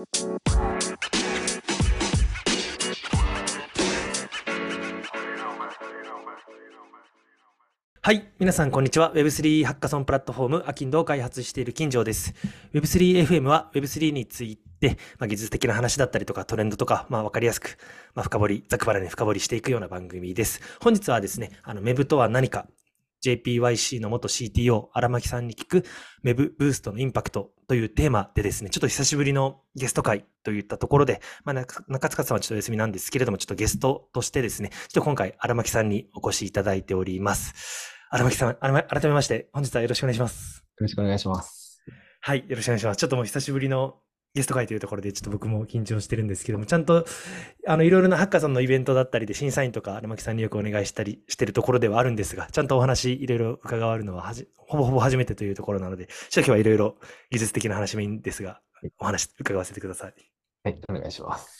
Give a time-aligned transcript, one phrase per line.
[0.00, 0.06] は
[8.12, 8.32] い。
[8.38, 9.12] 皆さん、こんにちは。
[9.12, 12.32] Web3 ハッカソンプラットフォーム、アキンドを開発している金城です。
[12.72, 17.76] Web3FM は Web3 について、まあ、技術的な話だったりとかトレンドとか、まあ、わかりやすく、
[18.14, 20.62] まあ、深掘り、ざくばらに深掘りしていくような番組です。
[20.82, 22.66] 本日はですね、あの、Web とは何か
[23.24, 25.84] JPYC の元 CTO、荒牧さんに聞く
[26.24, 37.92] Web ブーストのインパクトというテーマでですね、ちょっと久しぶりのゲスト会といったところで、まあ、中塚さんはちょっとお休みなんですけれども、ちょっとゲストとしてですね、ちょっと今回荒牧さんにお越しいただいております。
[38.10, 38.72] 荒牧さん、改
[39.04, 40.58] めまして、本日はよろしくお願いします。
[40.58, 41.80] よろしくお願いします。
[42.22, 42.96] はい、よろしくお願いします。
[42.96, 43.96] ちょっともう久しぶりの
[44.34, 47.04] ゲスト会というところでちょっと僕も緊張してるんですけども、ちゃんと、
[47.66, 56.96] あの、いろいろなハッカーさんのイベントだったりで審査員とか荒牧さんによくお願いしたりしてるところではあるんですが、ちゃんとお話いろいろ伺われるのははじ、ほぼほぼ初めてというところなので、初期はいろいろ
[57.30, 58.60] 技術的な話もいいんですが、
[58.98, 60.14] お話伺わせてください。
[60.62, 61.59] はい、お願いします。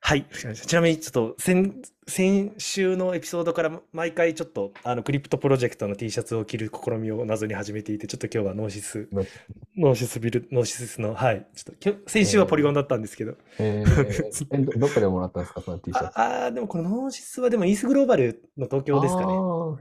[0.00, 0.24] はい。
[0.54, 11.46] ちなみに、ちょっと先、先週のエピソードから毎回ちょっと、あの、 crypto project の T シャツを着る試みを謎に始めていて、ちょっと今日は Gnosis、Gnosis ビル、 Gnosis の、はい。
[11.54, 13.34] ちょっと、先週は Polygon だったんですけど。
[13.58, 16.20] えー、えど、 どこでもらったんですか、その T シャツ？
[16.20, 19.26] あ あ、でもこの Gnosis はでも ETHGlobal の東京ですか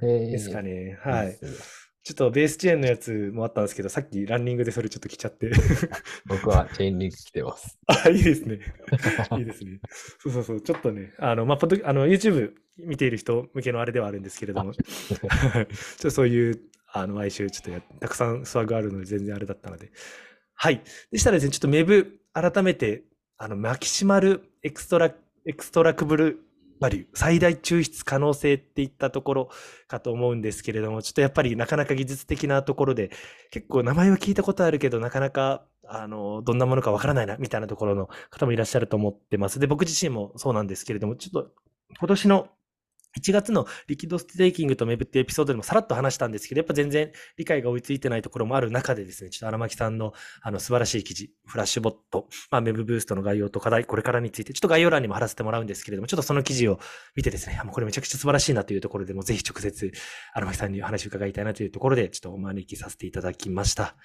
[0.02, 0.32] ね。
[0.32, 1.00] ですかね。
[1.02, 1.40] はい。
[2.10, 5.52] ちょっと Base chain のやつもあったんですけど、さっきランニングでそれちょっと着ちゃって
[6.26, 7.78] 僕は Chainlink 着てます。
[7.86, 8.60] あ、いいですね。
[9.38, 9.80] いいですね。
[10.18, 15.68] そうそうそう、ちょっとね、あの、まあ、ポッド、あの、YouTube 見ている人向けのあれではあるんですけれども、 ちょっ
[16.02, 16.60] とそういう、
[16.92, 19.92] あの、毎週ちょっとや、たくさん swag あるので全然あれだったので。
[20.56, 20.82] はい。
[21.12, 23.04] でしたらですね、ちょっと MEV、改めて、
[23.38, 26.49] あの、 maximal extra、extractable
[26.80, 29.50] value、最大抽出可能性っていったところ
[29.88, 33.12] かと思うんですけれども、ちょっとやっぱりなかなか技術的なところで、
[33.52, 39.60] 結構名前は聞いたことあるけど、なかなか、あの、どんなものかわからないな、みたいなところの方もいらっしゃると思ってます。
[39.60, 41.52] で、僕自身もそうなんですけれども、ちょっと
[41.98, 42.50] 今年の
[43.18, 56.80] 1月のリキッドステーキングとメブってエピソードでもさらっと話したんですけど、やっぱ全然理解が追いついてないところもある中でですね、ちょっと荒牧さんのあの素晴らしい記事、フラッシュボット、まあ、メブブーストの概要と課題、これからについて、ちょっと概要欄にも貼らせてもらうんですけれども、ちょっとその記事を
[57.16, 59.92] 見てですね、もうこれめちゃくちゃ素晴らしいなというところでも、ぜひ直接
[60.34, 63.96] 荒牧さんにお話を伺いたいなというところで、ちょっとお招きさせていただきました。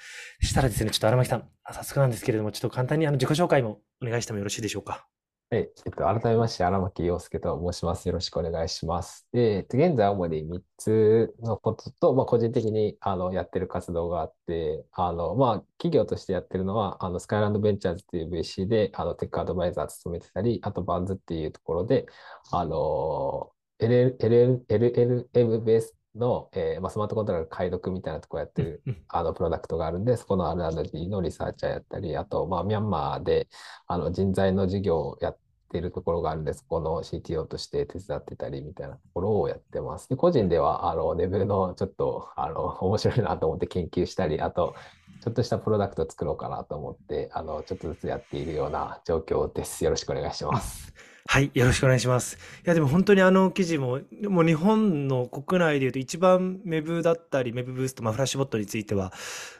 [0.40, 5.06] そしたらですね、ちょっと荒牧さん、早速なんですけれども、ちょっと簡単にあの自己紹介もお願いしてもよろしいでしょうか？
[5.50, 5.70] はい。
[5.86, 8.08] えっと、改めまして、荒牧陽介と申します。
[8.08, 9.28] よろしくお願いします。
[9.30, 22.06] で、えっと、現在、主に3つのことと、まあ、個人的にあのやってる活動があって、あの、まあ、企業としてやってるのは、あの、スカイランドベンチャーズっていう VC で、あの、テックアドバイザー務めてたり、あと、バンズっていうところで、
[22.50, 33.48] あの、LL LLM ベースの、えーまあ、スマートコントローラー解読みたいなところやってる、あのプロダクトがあるんで、そこの R&D のリサーチャーやったり、あと、まあ、ミャンマーで
[33.86, 35.38] あの人材の事業をやっ
[35.70, 40.08] てるところがあるんで、そこの CTO として手伝ってたりみたいなところをやってます。
[40.08, 44.74] で個人では、あの、レベルのちょっと、あの、 面白いなと思って研究したり、あと、
[45.22, 49.84] ちょっとしたプロダクトを作ろうかなと思って、あの、ちょっとずつやっているような状況です。
[49.84, 51.13] よろしくお願いします。
[51.26, 52.36] はい、よろしくお願いします。
[52.36, 53.98] いや、でも本当にあの記事も、
[54.28, 59.12] もう日本の国内で言うと一番メブだったり、メブブースト、まあ、フラッシュボットについては、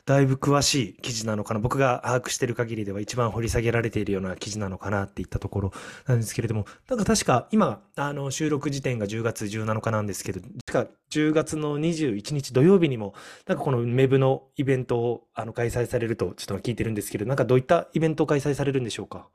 [0.07, 1.59] だいぶ詳しい記事なのかな。
[1.59, 5.73] 僕が把握してる限りでは一番掘り下げられているような記事なのかなっていったところ
[6.07, 13.15] なんですけれども、なんか確か今、あの収録時点が10月17日なんですけど、確か10月の21日土曜日にも、
[13.49, 19.27] なんかこのメブのイベントをあの開催されるとちょっと聞いてるんですけど、なんかどういったイベントを開催されるんでしょうか？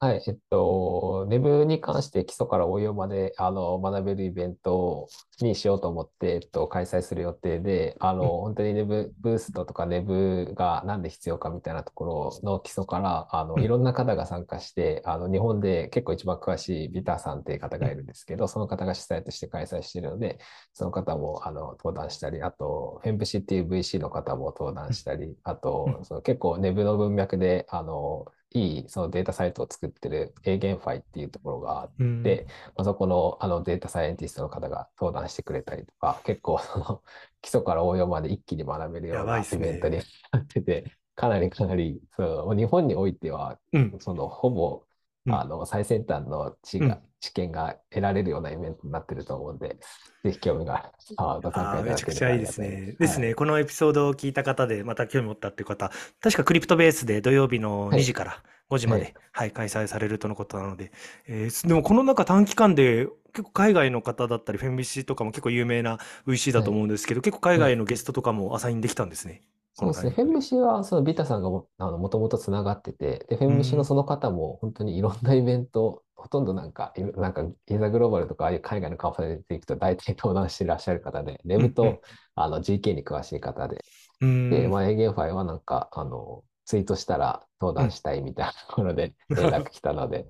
[0.00, 5.08] はい、えっと、ネブに関して基礎から応用まであの学べるイベント
[5.40, 20.38] にしようと思って、えっと、開催する予定で、あの、本当にネブブーストとかネブがなんで必要かみたいなところの基礎から、あの、いろんな方が参加して、あの、日本で結構一番詳しいビターさんっていう方がいるんですけど、その方が主催として開催しているので、
[20.74, 32.32] その方もあの登壇したり、あと、フェンブシっていう VC の方も登壇したり、あと、その結構ネブの文脈で、あの、いいそのデータサイトを作ってる A ゲンファイっていうところがあって、うん、ま
[32.76, 37.02] あ、そこのあのデータサイエンティストの方が登壇してくれたりとか、結構その
[37.42, 39.98] 基礎から応用まで一気に学べるようなイベントに
[40.30, 44.84] なってて、かなりかなりそう日本においては、うん、そのほぼ
[45.28, 49.78] あの最先端の知が、うん、知見が得られるようなイベントになってると思うんで、
[50.24, 52.96] ぜひ興味があご参加いただけめちゃくちゃいいですね。
[52.98, 55.90] ですね、このエピソードを聞いた方で、また興味持ったっていう方、
[56.20, 60.92] 確かクリプトベースで土曜日の2時から5時まで、はい、はい、開催されるとのことなので、
[61.26, 69.40] えー、でもこの中短期間で結構海外の方だったり、フェンビシとかも結構有名な VC だと思うんですけど、結構海外のゲストとかもアサインできたんですね。
[69.76, 70.10] そうですね。
[70.10, 81.74] フェンムシは、そのビタさんがもあのもともとつながってて、で、フェンムシのその方も本当にいろんなイベント、ほとんどなんか、いろなんか、イザグローバルとか、ああいう海外のカンファレンスに行くと大体登壇していらっしゃる方で、ネブうんうん。
[81.74, 82.00] と
[82.36, 83.84] あの GK に詳しい方で、
[84.20, 90.26] うんで、まあ、 EigenPhi はなんか、あの、ツイートしたら登壇したいみたいなところで連絡来たので、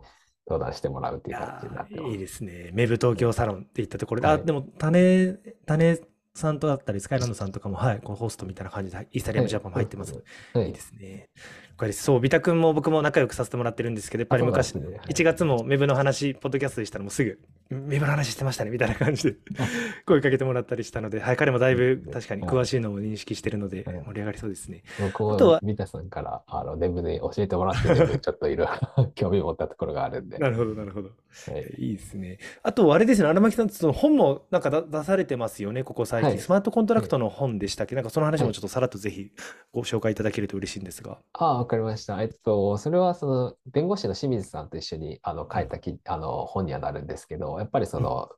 [0.46, 2.08] 登壇してもらうっていいう形になやってます。
[2.08, 2.70] ーいいですね。
[2.72, 4.44] MEV 東京サロンっていったところで、あ、はい。
[4.44, 5.34] でも、種、
[5.66, 5.98] 種
[6.34, 10.14] さんとだったり、スカイランドさんとかも、はい、こうホストみたいな感じで、 Ethereum Japan も入ってます。
[10.52, 11.30] はいいいですね。
[11.74, 12.04] 了解です。
[12.04, 17.38] そう、ビタ君も僕も仲良くさせてもらってるんですけど、やっぱり昔、ねはい1月も MEV の話、ポッドキャストでしたらもうすぐ、
[17.70, 19.66] メブの話してましたね、みたいな感じであ
[20.06, 24.82] 声かけてもらったりしたので、はい、彼もだいぶうん確かにはい詳しいのを認識してるので、はい盛り上がりそうですね。
[25.00, 30.38] 僕あとははビタさんからあのデブで教えてもらってるんで、 ちょっといろいろ興味持ったところがあるんで。
[30.38, 31.08] なるほど、なるほど。
[31.08, 32.38] はいいいですね。
[32.62, 36.30] あと、あれですね、荒牧さん、その本もなんかだ出されてますよね、ここ最近。
[36.30, 39.30] はいスマートコントラクトの本でしたっけ、なんかその話もちょっとさらっとぜひ
[39.72, 41.18] ご紹介いただけると嬉しいんですが。
[41.32, 42.20] ああ、わかりました。
[42.22, 48.28] えっと、それはその弁護士の清水さんと一緒にあの書いたきあの本にはなるんですけど、やっぱりその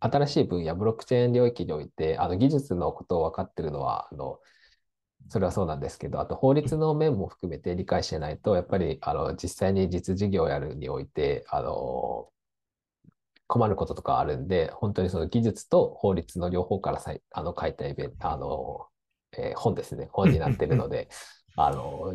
[0.00, 4.40] 新しい分野、ブロックチェーン領域において、あの技術のことを分かってるのは、あの
[5.28, 12.30] それはそうなんですけど、あと法律の面も含めて理解してないと、やっぱりあの実際に実事業をやるにおいて、あの
[13.46, 18.88] 困ることとかあるんで、本当にその技術と法律の両方からさいあの書いたイベント、あの、
[19.38, 21.08] えー本ですね、本になってるので、
[21.56, 22.14] あの、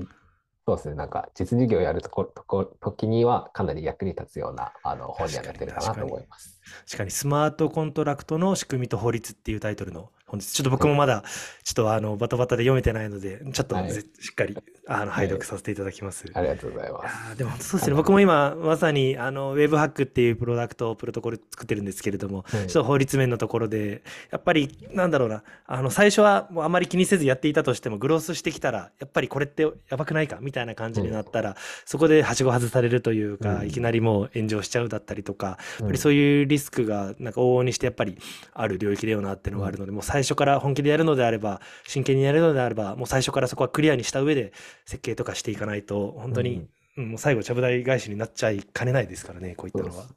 [0.67, 6.59] そうですね、なんか実事業をやるとことこ時にはかなり役に立つようなあの本にはなってるかなと思います。
[6.85, 10.51] 確かに、スマートコントラクトの仕組みと法律っていうタイトルの本です。
[10.51, 11.23] ちょっと僕もまだ、
[11.63, 15.27] ちょっとあの、バタバタで読めてないので、ちょっとはいぜしっかり、あの、拝はい。
[15.27, 16.25] 読させていただきます。
[16.33, 17.37] ありがとうございいます。
[17.37, 17.95] でもそうですね。
[17.95, 22.67] 僕も今、まさに、あの、ウェブハックっていうプロダクト、プロトコル作ってるんですけれども、はい。
[22.67, 24.01] ちょっと法律面のところで、
[24.31, 30.37] やっぱり、なんだろうな、あの、最初はもうあまり気にせずやっていたとしても、グロースしてきたら、やっぱりこれってやばくないか？
[30.41, 31.55] みたいな感じになったら、
[31.85, 33.67] そこではしご外されるというか、うん。
[33.67, 35.91] いきなりもう炎上しちゃうだったりとか、やっぱうん。
[35.91, 38.17] りそういうリスクが、なんか往々にしてやっぱり
[38.53, 44.53] ある領域だよなっていうのがあるので、もう最初から本気でやるのであれば、真剣にやるのであれば、もう最初からそこはクリアにした上で
[44.87, 50.07] 設計とかしていかないと、本当に、うんもう最後、ちゃぶ台返しになっちゃいかねないですからね、こういったのは。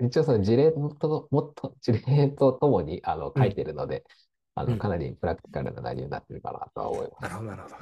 [0.00, 0.96] 一応その事例ともっ
[1.54, 4.04] と事例とともにあの書いてるので、
[4.54, 4.70] あうん。
[4.70, 7.22] のかなりプラクティカルな内容になってるかなとは思います。
[7.22, 7.74] なるほど、なるほど。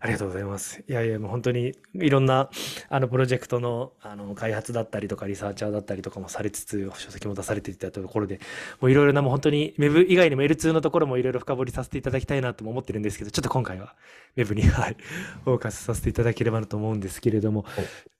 [0.00, 0.82] ありがとうございます。
[0.88, 2.50] いやいや、もう本当にいろんな
[2.88, 8.40] あのプロジェクトのあの開発だったりとか、リサーチャーだったりとかもされつつ、書籍も出されていたところで、
[8.80, 13.94] もういろいろな、もう本当に Web 以外にも L2 のところもいろいろ深掘りさせていただきたいなとも思ってるんですけど、ちょっと今回は
[14.36, 14.96] Web に、はい、
[15.44, 17.64] フォーカスさせていただければなと思うんですけれども、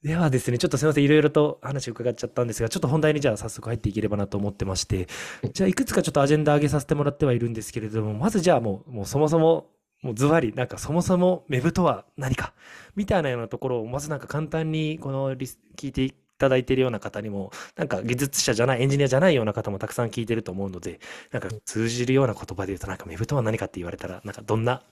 [0.03, 5.09] ではですね、ちょっとすみません、いろいろと話伺っちゃったんですが、ちょっと本題にじゃあ早速入っていければなと思ってまして、
[5.53, 9.67] じゃあいくつかちょっとアジェンダ上げさせてもらってはいるんですけれども、まずじゃあもう、もうそもそも、
[10.03, 12.55] もうズバリ、なんかそもそも Web とは何か、
[12.97, 21.01] みたいなようなところを、まずなんか簡単にこのリス聞いていただいているような方にも、なんか技術者じゃない、エンジニアじゃないような方もたくさん聞いてると思うので、
[21.33, 24.83] なんか通じるような言葉で言うと、なんか Web とは何かって言われたら、なんかどんな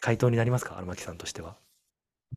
[0.00, 1.56] 回答になりますか、荒牧さんとしては。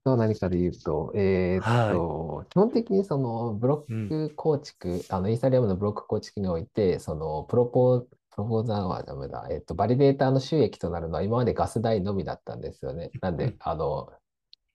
[0.03, 8.07] と何かで言うと、えーっと、基本的にそのブロック構築、あのイーサリアムのブロック構築において、そのプロポ、
[8.39, 13.11] proposer はダメだ、えーっと、 validator の収益となるのは今までガス代のみだったんですよね。
[13.21, 14.09] なんでうん、あの、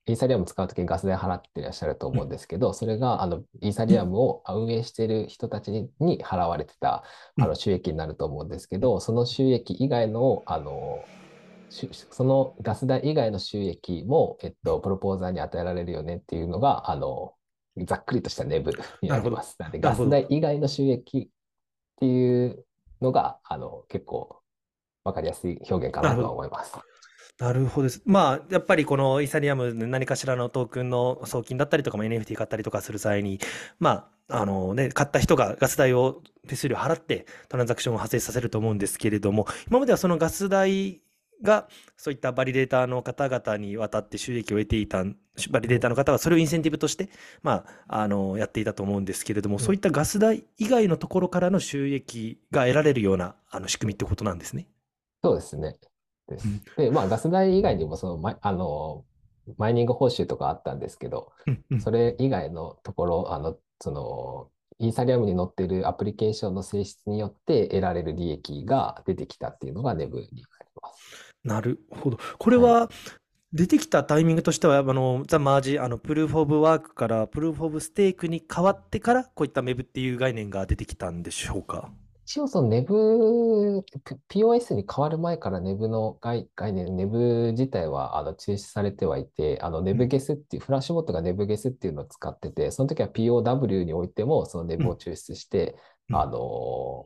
[0.05, 7.03] イーサリアム使うときにガス代払っていらっしゃると思うんですけど、それがあのイーサリアムを運営している人たちにに払われてた
[7.39, 11.03] あの収益になると思うんですけど、その収益以外の、あの、
[11.71, 17.33] しそのガス代以外の収益も、えっと、プロポーザーに与えられるよねっていうのが、あの、
[17.87, 19.55] ざっくりとしたネブになります。
[19.57, 22.63] なので、ガス代以外の収益っていう
[23.01, 24.41] のが、あの、結構
[25.03, 26.73] わかりやすい表現かなとは思います。
[27.37, 28.01] なるほどです。
[28.05, 33.39] まあ、やっぱりこのイーサリアムで何かしらのトークンの送金だったりとか、まあ NFT 買ったりとかする際に、
[33.77, 41.01] まあ、あのね、買った人がガス代を手数料払ってトランザクションを発生させると思うんですけれども、今まではそのガス代
[41.41, 45.03] がそういった validator の方々に渡って収益を得ていた、
[45.49, 47.09] validator の方はそれをインセンティブとして、
[47.43, 54.67] まあ、あの、やっていたと思うんですけれども、そういったガス代以外のところからの収益が得られるようなあの仕組みってことなんですね。
[55.23, 55.75] そうですね。
[56.27, 59.05] ですうんで、まあ、ガス代以外にも、その、ま、あの、
[59.57, 61.31] マイニング報酬とかあったんですけど、
[61.79, 64.49] それ以外のところ、あの、その、
[64.79, 70.41] イーサリアムに載っているアプリケーションの性質によって得られる利益が出てきたっていうのがネブになり
[70.81, 71.24] ます。
[71.45, 72.17] なるほど。
[72.37, 72.89] これは
[73.53, 81.89] 出てきたタイミングとしては、あの、ザ・マージ、あの、プルーフ・オブ・ワークからプルーフ・オブ・ステークに変わってから、こういったメブっていう概念が出てきたんでしょうか？
[82.27, 95.75] 一応その Neb、P- POS に変わる前から Neb の概、概念、Neb 自体はあの中止されてはいて、あのう Neb ん、ゲスっていう、フラッシュボットが Neb ゲスっていうのを使ってて、その時は POW においてもそのう Neb をん、抽出して、
[96.11, 97.05] あうん、の、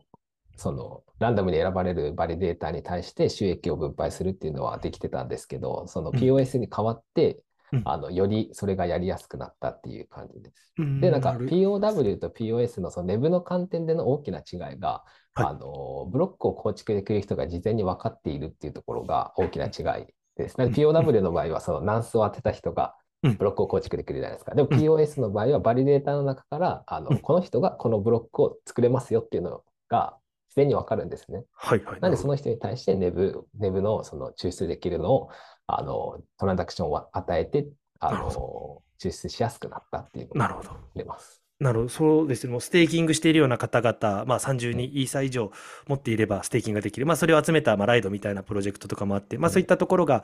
[0.60, 7.40] そのランダムに選ばれるバリデータに対して収益を分配するっていうのはできてたんですけど、そのうん、POS に変わって、
[7.72, 10.74] うん、あの、よりそれがやりやすくなったっていう感じです。
[10.78, 11.48] うで、なんかる。
[11.48, 15.46] POW と POS のその Neb の観点での大きな違いが、はい。
[15.48, 20.58] あの、ブロックを構築できる人が事前に分かっているっていうところが大きな違いです。
[20.58, 24.56] な POW の場合はそのナンスを当てた人がうん、ブロックを構築できるじゃないですか。
[24.56, 27.20] でもうん、POS の場合はバリデータの中から、あの、うん。
[27.20, 30.18] この人がこのブロックを作れますよっていうのが
[30.60, 31.46] 事前に分かるんですね。
[31.54, 32.24] はい、はい、なんるほど。
[32.24, 35.30] その人に対して Neb、Neb のその抽出できるのを、
[35.68, 37.68] あの、トランザクションを与えて、
[38.00, 38.14] あ。
[38.16, 40.70] の、抽出しやすくなったっていうのがなるほど。
[40.96, 41.44] 出ます。
[41.60, 41.90] なるほど。
[41.90, 42.52] そうですね。
[42.52, 44.86] もう staking しているような方々、まあ30はい。
[44.88, 45.52] にイーサ以上
[45.88, 47.06] 持っていれば staking ができる。
[47.06, 49.68] まあそれを集めた、まあ、 Lido みたいなプロジェクトとかもあって、まあそういっはい。
[49.68, 50.24] たところが、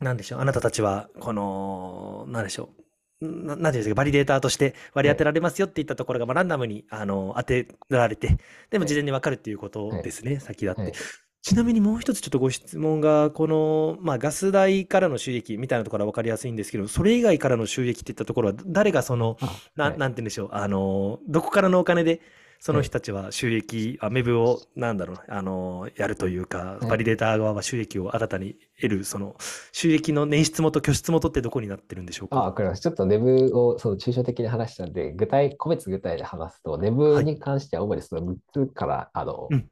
[0.00, 0.40] なんでしょう。
[0.40, 2.83] あなたたちは、この、なんでしょう。
[3.20, 5.24] な、なんていうんですか、 validator として割り当てはい。
[5.24, 8.38] られますよっていったところが、まあ、ランダムに、あの、当てられて、
[8.70, 8.90] でもはい。
[8.90, 10.02] 事前に分かるっていうことはい。
[10.02, 10.82] ですね、先立って。
[10.82, 11.00] はい。
[11.42, 19.98] ちなみにもう一つちょっとご質問が、この、まあ、ガス代からの収益みたいなところは分かりやすいんですけど、それ以外からの収益っていったところは、誰がその、あ、な、はい。
[19.98, 22.20] なんて言うんでしょう、あの、どこからのお金で、
[22.60, 22.84] そのはい。
[22.84, 26.90] 人たちは収益、あ、 MEV を、なんだろうな、あの、やるというか、はい。
[26.90, 29.36] バリデーター側は収益を新たに得る、その、
[29.72, 32.82] 収益の捻出元、拠出元ってどこになってるんでしょうあ、かわかります。
[32.82, 37.24] ちょっと Neb をその抽象的に話したんで、具体、個別具体で話すと、は Neb い。
[37.24, 39.68] に関しては主にその6つから、あの、うん、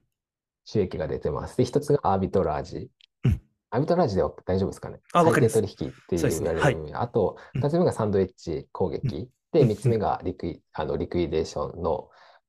[0.64, 1.56] 収益が出てます。
[1.56, 2.90] で、1つがアービトラージ。
[3.24, 3.40] うん。
[3.70, 5.00] アービトラージでは大丈夫ですかね？
[5.12, 5.60] あ、わか最ります。
[5.62, 6.60] 低取引ってそうね。
[6.60, 6.76] はい。
[6.94, 9.28] あと、うん、2つ目がサンドイッチ攻うん、撃。
[9.54, 12.08] うで、ん、3つ目うん、がリクイ、あの、リクイデーションの、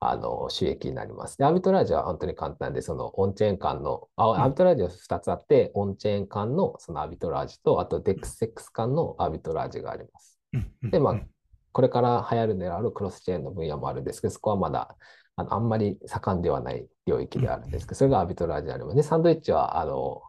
[0.09, 1.37] あの、収益になります。
[1.37, 10.39] で、アービトラージは本当に簡単で、そのオンチェーン間の、あ、うん、アービトラージは2つあって、オンチェーン間のそのアービトラージと、あと DEXX 間のアービトラージがあります。
[10.53, 11.29] うん、うん、で、まあ、うん。
[11.71, 14.95] これから流行るであるクロスチェーンの分野もあるんですけど、そこはまだ
[15.35, 18.95] あのあんまり盛んではない領域うんであるんですけど、それがアービトラージであります。
[18.95, 20.21] で、サンドイッチは、あの、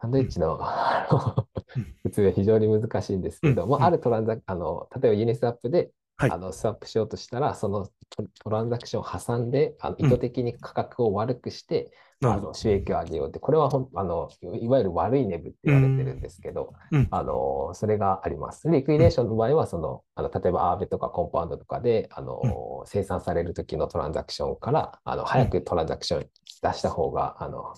[0.00, 0.58] サンドイッチの
[2.02, 11.90] 普通は非常に難しいんですけど、まあ、あるトランザあの、例えばユニスワップで、はいあのスワップしようとしたら、そのトトランザクションを挟んで、あのうん意図的に価格を悪くして、
[12.20, 12.46] なるほど。
[12.46, 14.28] あの収益を上げようって、これはほんあの
[14.60, 17.08] いわゆる悪いネブって言われてるんですけど、うん。
[17.10, 18.68] あのそれがあります。
[18.68, 22.40] リクイデーションの場合はその、あの例えばアーベとかコンパウンドとかであの、
[22.86, 26.26] 生産される時のトランザクションからあの早くトランザクション
[26.62, 27.74] 出した方が、あの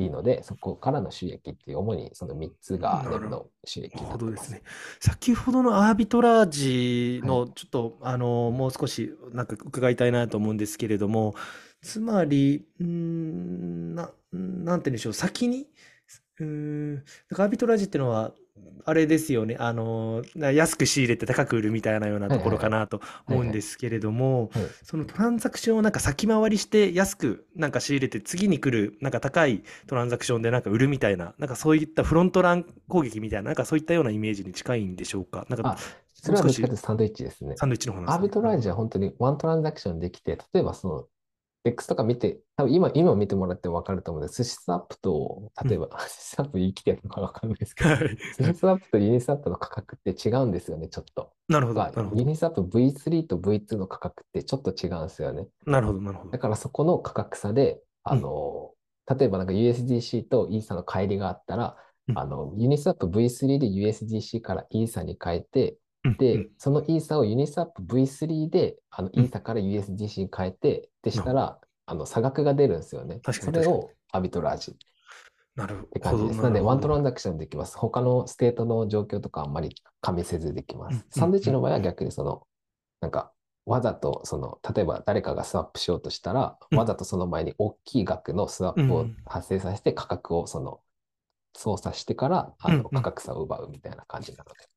[0.00, 4.62] いいので、そこからの収益っていう主にその3つがネブの収益になるですね。
[4.98, 11.34] 先ほどのアービトラージはのちょっと、あのもう少しなんか伺いたいなと思うんですけれども、
[11.82, 15.68] つまり、ん、な、なんて言うんでしょう、先に、
[16.38, 18.32] うーん、アービトラージっていうのは、
[18.84, 35.46] あれですよね、あの、な安く仕入れて高く売るみたいなようなところかなと思うんですけれども、はいそのトランザクションをなんか先回りして安くなんか仕入れて次に来るなんか高いトランザクションでなんか売るみたいな、なんかそういったフロントラン攻撃みたいな、なんかそういったようなイメージに近いんでしょうか。
[35.48, 35.76] なんかあ
[36.14, 37.56] それはどっちかというとサンドイッチですね。
[37.56, 38.16] サンドイッチの方なんですね。
[38.16, 41.06] アービトラージは本当にワントランザクションできて、例えばその、
[41.64, 44.42] X とか見て、多分今、今見てもらっても分かると思うんです。
[44.42, 48.16] 寿司スワップと、例えば、寿司スワップ生きてるのか分かんないですけど、 はい。
[48.38, 51.32] 寿司スワップとユニスワップの価格って違うんですよね、ちょっと。
[51.48, 51.82] なるほど。
[52.14, 55.46] Uniswap V3 と V2 の価格ってちょっと違うんですよね。
[55.66, 56.38] なるほど、なるほどだ。
[56.38, 58.72] からそこの価格差で、あの、
[59.06, 61.76] 例えばなんか USDC とイーサの乖離があったら、
[62.08, 65.76] うんあの、 Uniswap V3 で USDC からイーサに変えて、うん
[66.18, 73.20] で、うんそのイーサをユニスワップ V3 で、あの、うんイーサから USDC に変えて、でしたら、あの、差額が出るんですよね。
[73.32, 74.74] それを arbitrage っ
[75.56, 76.18] なるてほど。
[76.18, 76.42] 感じです。
[76.42, 77.76] なんで、ワントランンザクションできます。
[77.76, 81.06] 他の state の状況とかあんまり加味せずできまうんす。
[81.10, 82.46] サンドイッチの場合うんは逆にその、
[83.00, 83.32] なんか、
[83.66, 90.80] わざと、その、例えば誰かがスワップしようとしたら、うんわざとその前に大きい額のスワップをうん発生させて価格をその、
[91.56, 94.68] 操作してから、あの、価格差を奪うみたいな感じなので。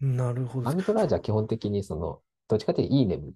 [0.00, 0.74] なるほどア。
[0.74, 3.32] ビトラージは基本的にその、どっちかというといいネム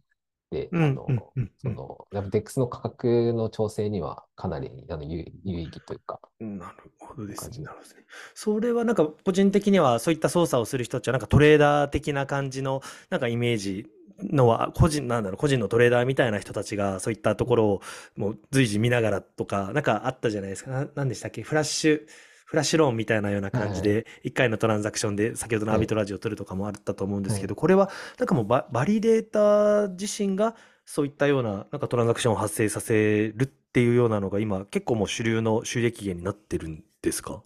[0.51, 7.59] で、うんあの、うんうんその、DEX の価格の調整にはかなりあの有有意義というか、なるほどですね。
[7.65, 8.05] なるほどですね。
[8.35, 13.87] それはなんか個人的にはそういった操作をする人たちはなんかトレーダー的な感じのなんかイメージ
[14.21, 17.83] のは個人なんだろう個人のトレーダーみたいな人たちがそういったところを
[18.17, 20.71] もう随時見ながらとかなんかあったじゃないですか。
[20.71, 21.43] ななんでしたっけ？
[21.43, 22.07] フラッシュ
[22.45, 25.79] フラッシュローンみたいなような感じはで1回のトランザクションで先ほどのアはい。
[25.79, 30.55] ービトラージを取るとかもあったと思うんですけどこれはなんかもうババリデーター自身が
[30.87, 37.43] そういったような、なんかトランザクションを発生させるっていうようなのが今結構もう主流の収益源になってるんですか？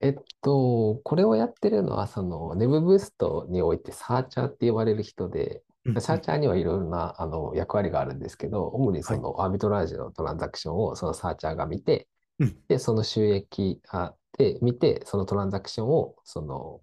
[0.00, 12.06] えっと、これをやってるのは、その Web ブーストにおいてサーチャーって呼ばれる人で、うんサーチャーにはいろいろなあの役割があるんですけど、主にその arbitrage のトランザクションをそのサーチャーが見て、
[12.38, 12.56] うん。
[12.68, 16.80] で、その収益あで見て、そのトランザクションをその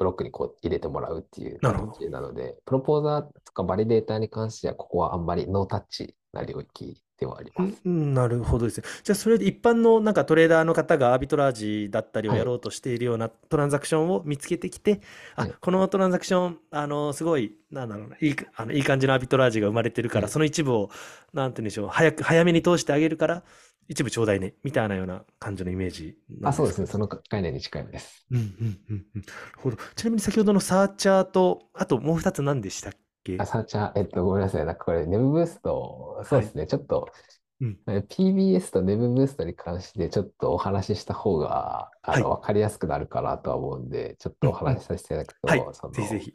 [0.00, 7.82] ブロックにこう入れてもらうっていう形なので、 proposer とか validator に関しては、ここはあんまり no touch な領域ではあります。
[7.84, 8.86] うんなるほどですね。
[9.04, 15.02] じゃあ、それで一般のなんかトレーダーの方がアービトラージだったりをはいやろうとしているようなトランザクションを見つけてきて、
[15.36, 20.90] あはい、このトランザクション、あの、すごい、なんだろうな、いい、あの、いい感じのアービトラージが生まれてるから、はいその一部を、
[21.34, 23.42] なんて言うんでしょう、早く、早めに通してあげるから、
[23.90, 26.86] 一部ちょうだいね、みたいなような感じのイメージあ、そうですね。
[26.86, 28.24] かその概念に近いです。
[28.30, 29.22] うんうんうんうん。
[29.58, 29.76] ほど。
[29.96, 32.92] ちなみに先ほどのサーチャーと、あともう二つ何でしたっ
[33.24, 33.36] け？
[33.40, 34.64] あ、サーチャー、えっと、ごめんなさい。
[34.64, 36.68] なんかこれ、ネブブースト、そうですね。
[36.68, 37.08] ちょっと、
[37.60, 46.32] うんえ PBS とネブブーストに関してちょっとお話しした方が、あの、はわかりやすくなるかなとは思うんで、ちょっとお話しさせていただくと、はいそのぜひぜひ。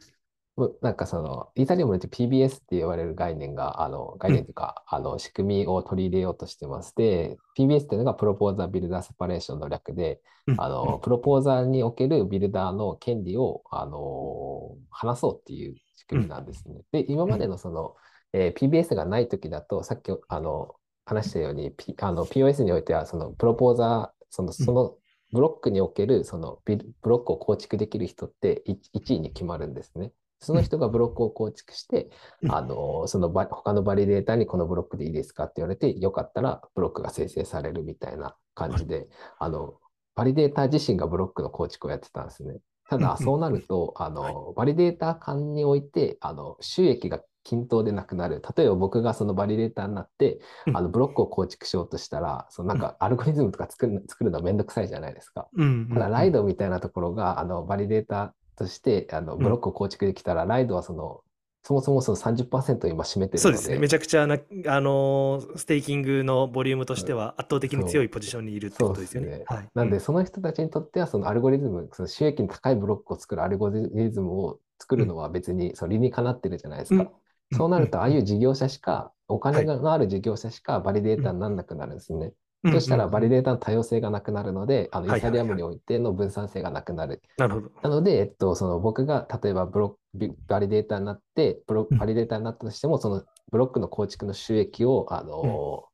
[0.80, 16.80] なんかその、イーサリアムにおいて PBS って言われる概念が、あの、概念というか、あの、仕組みを取り入れようとしてまして、PBS っていうのがプロポーザービルダーセパレーションの略で、うんあの、プロポーザーにおけるビルダーの権利を、あの、話そうっていう仕組みなんですね。
[16.90, 17.94] で、今までのその、
[18.32, 24.96] えー PBS がないときだと、さっき、あの、話したように、P、あの、POS においては、その、プロポーザー、その、その、
[25.32, 30.12] ブロックにおける、そのビル、ブロックを構築できる人って1位に決まるんですね。
[30.38, 32.10] その人がブロックを構築して、
[32.42, 39.74] うんあの、そのバ他のバリデータにこのブロックでいいですかって言われて、よかったらブロックが生成されるみたいな感じで、あの、
[40.14, 42.58] バリデータ自身がブロックの構築をやってたんですね。
[42.88, 48.40] ただ、そうなると、あの、バリデータ間において、あの、収益が均等でなくなる。
[48.56, 55.48] 例えば僕がそのバリデータになって、うんあの、ブロックを構築しようとしたら、そのなんかアルゴリズムとか作る作るのはめんどくさいじゃないですか。
[55.56, 61.22] Lido みたいなところが、あの、バリデータとして、あの、んブロックを構築できたら、 Lido はその、
[61.62, 63.74] そもそもその30%を今占めてるのそうですね。
[63.74, 69.26] で、めちゃくちゃな、あのーステーキングのボリュームとしては圧倒的に強いポジションにいるってことですよね。
[69.28, 69.44] ですね。
[69.46, 69.68] はい。
[69.74, 77.02] なんで、うんその人たちにとっては、そのアルゴリズム、その収益の高いブロックを作るアルゴリズムを作るのは別にその理にかなってるじゃないですか。
[77.02, 77.10] うん
[77.52, 82.32] そうなると、ああいう事業者しか、お金はがある事業者しかバリデータにならなくなるんですね。
[82.66, 87.22] うんそしたら、うんバリデータの多様性がなくなるので、あの、イはいーサリアムにおいての分散性がなくなる。
[87.38, 87.70] なるほど。
[87.82, 91.98] なので、えっと、その僕が例えばブロックビバリデータになって、ブロうん。
[91.98, 95.84] バリデータになったとしても、そのブロックの構築の収益を、あの、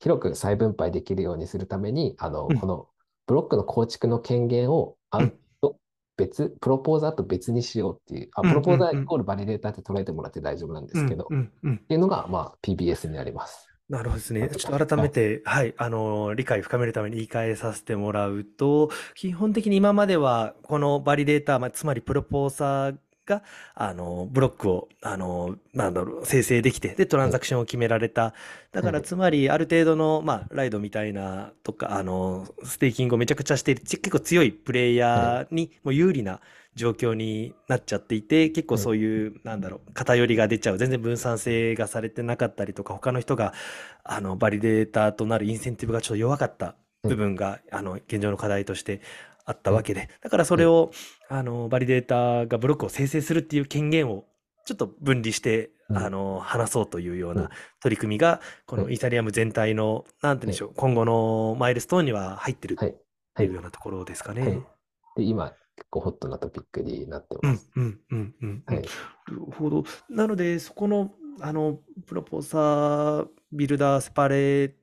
[0.00, 2.58] 広く再分配できるようにするために、あの、うん。
[2.58, 2.88] この
[3.26, 5.76] ブロックの構築の権限をアウト、
[6.16, 11.78] 別、プロポーザーと別にしようっていう、あ、うんプロポーザうんうんーイコールバリデータって捉えてもらって大丈夫なんですけど、っうんうんうん。
[11.78, 13.68] ていうのが、まあ、PBS になります。
[13.92, 14.48] なるほどですね。
[14.48, 23.42] ちょっと改めて、はい、あの、理解を深めるために言い換えさせてもらうと、基本的に今までは、このバリデータ、まあ、つまりプロポーサーが、
[23.74, 28.32] あの、ブロックを、あの、なんだろう、生成できて、で、トランザクションを決められた。
[28.72, 36.40] だから、はいつまり、ある程度の、まあ、ライドみたいな、とか、あの、ステーキングをめちゃくちゃしている、ち結構強いプレイヤーに、もう有利な
[36.74, 43.52] 状況になっちゃっていて、結構そういう、なんだろう、偏りが出ちゃう、全然分散性がされてなかったりとか、他の人が、
[44.04, 49.00] あの、バリデータとなるインセンティブがちょっと弱かった部分が、あの、現状の課題として
[49.44, 50.90] あったわけで、だからそれを、
[51.28, 54.24] あの、バリデータがブロックを生成するっていう権限を、
[54.64, 55.98] ちょっと分離して、うん。
[55.98, 57.36] あの、話そうというよううん。
[57.36, 62.88] な取り組みが、このはいイーサリアム全体の、なんて言うんでしょう、今後のマイルストーンには入ってるはい。
[62.90, 63.00] っはい。
[63.34, 64.42] ていうようなところですかはい。
[64.42, 64.62] ね。
[65.16, 68.62] で、今、結構ホットなトピックになってうんます。、うん、うん、うん。
[68.66, 68.76] はい。
[68.76, 69.84] なるほど。
[70.08, 74.74] なので、そこの、あの、プロポーサー、ビルダー、セパレ、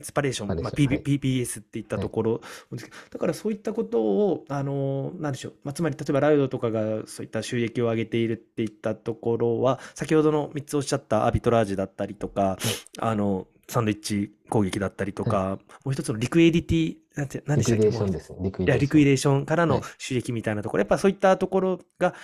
[0.00, 2.40] セパレーション、まあ、セパレーション PB PPS っていったところ
[2.72, 12.58] ですけど、だからそういったことを、あの、なんでしょう、まあ、つまり例えばライドとかがそういった収益を上げているっていったところは、先ほどの3つおっしゃったアビトラージだったりとか、
[12.98, 17.82] あの、サンドイッチ攻撃だったりとか、もう一つのリクエディティ、なんて、でしたっけ？
[17.82, 18.38] もうデーションですね。
[18.42, 18.80] リクデーション。
[18.80, 22.14] リクイデーションからのはい収益みたいなところ、やっぱそういったところが、やっ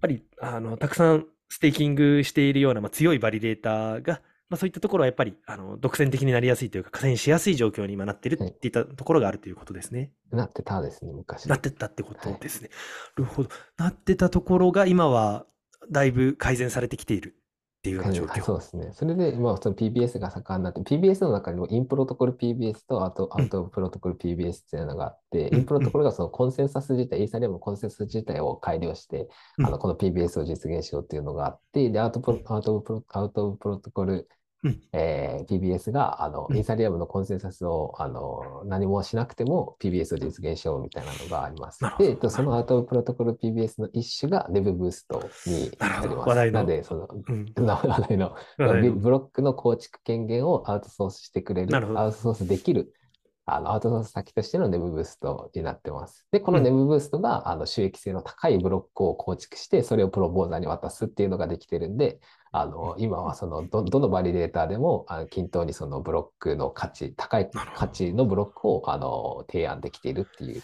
[0.00, 10.10] ぱり、あの、たくさんステーキングしているような、まあ、強いバリデータが、まあ、そういったところはやっぱり、あの、独占的になりやすいというか、寡占しやすい状況に今なっているはいっていったところがあるということですね。
[10.30, 11.48] なってたですね、昔。
[11.48, 12.70] なってったってことですね。
[13.16, 13.48] なるほど。
[13.76, 15.46] なってたところが今は、
[15.90, 17.34] だいぶ改善されてきている。
[17.82, 18.42] っていうような状況。
[18.44, 18.90] そうですね。
[18.92, 34.28] それで、まあ、その PBS が盛んになって、PBS の中にもインプロトコル PBS とアウトアウトプロトコル PBS っていうのがあって、うんインプロトコルがそのコンセンサス自体、イーサリアムのコンセンサス自体を改良して、うんあのこの PBS を実現しようっていうのがあって、で、アウトプロアウトプロアウトプロトコル、
[34.62, 34.80] うん。
[34.92, 36.56] えー PBS があの、うん。
[36.56, 41.80] イーサリアムのコンセンサスをあの何もしなくても PBS を実現しようみたいなのがあります。
[41.98, 46.28] で、えっとそのアウトプロトコル PBS の一種が Dev ブーストになります。
[46.28, 47.46] 話題のなんで、その、うん。
[47.56, 48.34] 話題の
[48.92, 52.92] ブロックの構築権限をアウトソースしてくれる、アウトソースできる、
[53.44, 56.26] あのアウトソース先としての Dev ブーストになってます。
[56.30, 56.64] で、このうん。
[56.64, 62.20] Dev ブーストが、あの収益性の高いブロックを構築して、それをプロポーザーに渡すっていうのができてるんで、
[62.52, 70.62] あの今はそのどどのバリデーターでもあの均等にそのブロックの価値、高い価値のブロックをあの提案できているっていう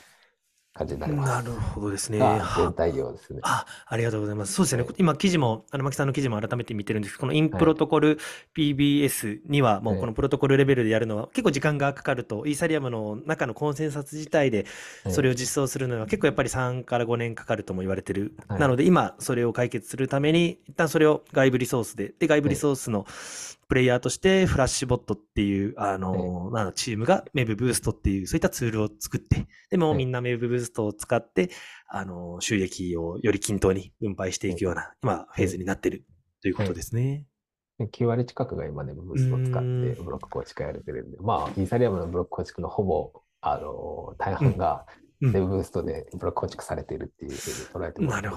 [0.75, 1.31] 感じになります。
[1.31, 2.19] なるほどですね。
[2.57, 3.41] 全体量ですね。
[3.43, 4.53] あ、ありがとうございます。
[4.53, 4.85] そうですよね。
[4.85, 8.19] はい今、記事も、あの、荒巻さんの記事も改めて見てるんですけど、このインプロトコル
[8.57, 14.67] PBS には、もうはいこのプロトコルレベルでやるのは結構時間がかかると、イーサリアムの中のコンセンサス自体で
[15.05, 18.35] はいそれを実装するのは結構やっぱり3から5年かかるとも言われてる。
[18.47, 23.07] はいなので今、それを解決するために、一旦それを外部リソースで、で、外部リソースの
[23.69, 29.99] プレイヤーとして、フラッシュボットっていう、あの、なんだチームが Web ブーストっていう、そういったツールを作って、でもはい。
[29.99, 31.51] みんな Web ブーストを使って、
[31.87, 36.05] あの、収益をより均等に分配していくような、今、フェーズになってる
[36.41, 37.27] ということですね。
[37.81, 39.63] 9割近くが今ね、ブーストを使っ
[39.97, 44.87] てブロック構築やれてるんで、まあ、イーサリアムのブロック構築のほぼ、あの、大半が
[45.21, 45.33] うん。
[45.33, 48.37] デブブーストでブロック構築されているっていうふうに捉えてもらってなる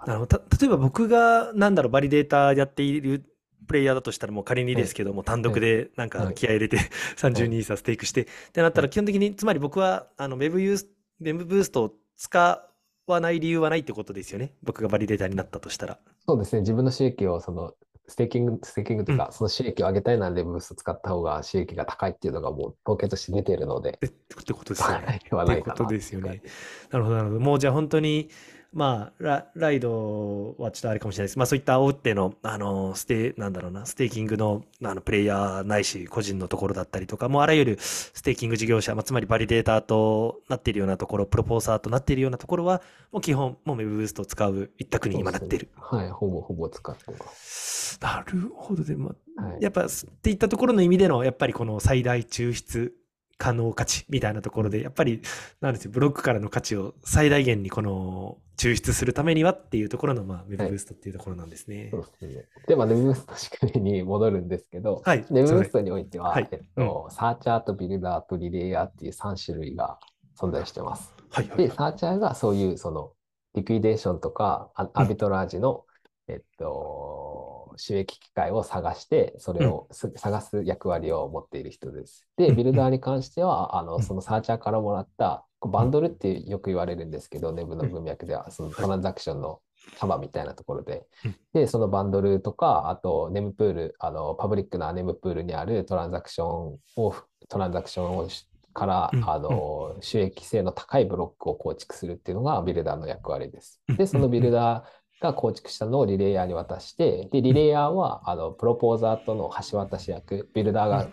[0.00, 0.04] な。
[0.06, 0.38] なるほど。
[0.38, 3.24] た例えば僕が、なんだろう、バリデータやっている
[3.66, 6.78] プレイヤーだとしたら、もう仮にですけども、単独でなんかはい気合い入れて、
[7.16, 10.88] 32イーサステークして、ってなったら、基本的に、つまり僕は、あの、ウェブユース、
[11.20, 12.68] MEV-boost を使
[13.06, 14.54] わない理由はないってことですよね。
[14.62, 15.98] 僕がバリデーターになったとしたら。
[16.26, 17.74] そうですね、自分の収益をその
[18.08, 25.04] ステーキング、ステーキングというか、その収益を上げたいなら MEV-boost 使った方が収益が高いっていうのがもう統計として出ているので、えってことですよね。
[25.06, 26.42] はってことないかなですよね。
[26.90, 27.40] なるほど、なるほど。
[27.40, 28.30] もうじゃあ本当に、
[28.72, 31.38] まあ、 Lido はちょっとあれかもしれないです。
[31.38, 45.70] まあそういった大手の、あの、ステ、なんだろうな、ステーキングの、あの、プレイヤーないし、個人のところだったりとか、もうあらゆるステーキング事業者、まあ、つまりバリデーターとなっているようなところ、プロポーザーとなっているようなところは、もう基本、もう Web ブーストを使う一択に今なっている。
[45.76, 47.98] はい、ほぼほぼ使ってます。
[48.02, 48.84] なるほど。
[48.84, 49.88] でも、はいやっぱ、っ
[50.22, 52.92] ていったところの意味での、やっぱりこの最大抽出
[53.38, 55.22] 可能価値みたいなところで、やっぱり、
[55.60, 61.88] なんですよ、ブロックからの価値を最大限にこの抽出するためにはっていうところの、まあ、ウェブブーストっていうところなんですね。
[61.92, 62.44] そうですね。
[62.66, 70.00] で、まあ、デブブースト仕組みに戻るんですけど、はいデブブーストにおいては、はいえっと、サーチャーとビルダーとリレイヤーっていう3種類が
[70.36, 71.14] 存在してます。
[71.30, 73.12] はい、はいで、サーチャーがそういう、その、
[73.54, 75.84] リクイデーションとか、アビトラージの、
[76.26, 77.37] えっと、
[77.78, 82.26] 収益機会を探して、それをす探す役割を持っている人です。
[82.36, 84.02] で、うんビルダーに関しては、あの、うん。
[84.02, 89.60] そのサーチャーからもらった、バンドルってよく言われるんですけど、ネブの文脈では、そのトランザクションの
[89.98, 91.06] 束みたいなところで。
[91.24, 91.36] うん。
[91.52, 97.14] で、そのバンドルとか、あと、ネムプール、あの、パブリックなネムプールにあるトランザクションを、
[97.48, 99.28] トランザクションをしから、うん。
[99.28, 103.80] あの、収益性の高いブロックを構築するっていうのがビルダーの役割です。
[103.88, 103.96] うん。
[103.96, 104.82] で、そのビルダー
[105.20, 111.08] が構築したのをリレイヤーに渡して、で、リレイヤーは、あの、プロポーザーとの橋渡し役、ビルダーが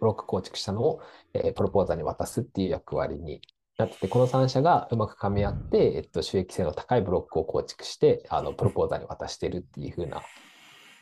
[0.00, 1.00] ブロック構築したのを、
[1.34, 3.40] えープロポーザーに渡すっていう役割に
[3.78, 10.22] なってて、この3社がうまく噛み合って、えっと、収益性の高いブロックを構築して、あの、プロポーザーに渡してるっていう風な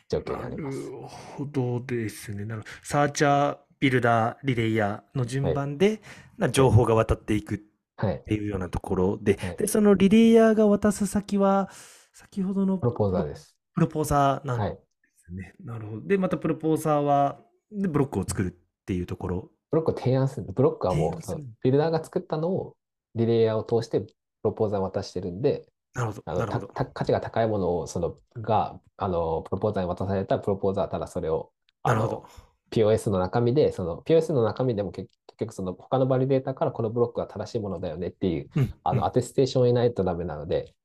[0.09, 0.77] 状況になります。
[0.77, 0.91] る
[1.37, 2.45] ほどですね。
[2.45, 6.01] なるサーチャー、ビルダー、リレイヤーの順番で、
[6.37, 7.59] な情報が渡っていくっ
[7.97, 8.23] はい。
[8.25, 11.69] ていうようなところで、はいで、そのリレイヤーが渡す先は、
[12.19, 13.55] 先ほどのプロポーザーです。
[13.73, 14.69] プロポーザーなんはい。
[14.71, 14.77] で
[15.25, 15.53] すね。
[15.63, 16.01] なるほど。
[16.05, 17.39] で、またプロポーザーは、
[17.71, 18.51] でブロックを作るっ
[18.85, 19.49] ていうところ。
[19.71, 20.47] ブロックを提案する。
[20.53, 21.19] ブロックはもう、
[21.63, 22.75] ビルダーが作ったのを
[23.15, 24.07] リレイヤーを通してプ
[24.43, 26.33] ロポーザーに渡してるんで、なるほど。
[26.33, 26.67] なるほど。
[26.67, 31.51] 価値が高いものをそのがあのプロポーザーに渡されたらプロポーザーはただそれを
[31.85, 32.25] なるほど。
[32.71, 40.75] POS の中身で、その POS の中身でも結結局その他のバリデータからこのブロックは正しいものだよねっていううんあのアテステーションを得ないとダメなので、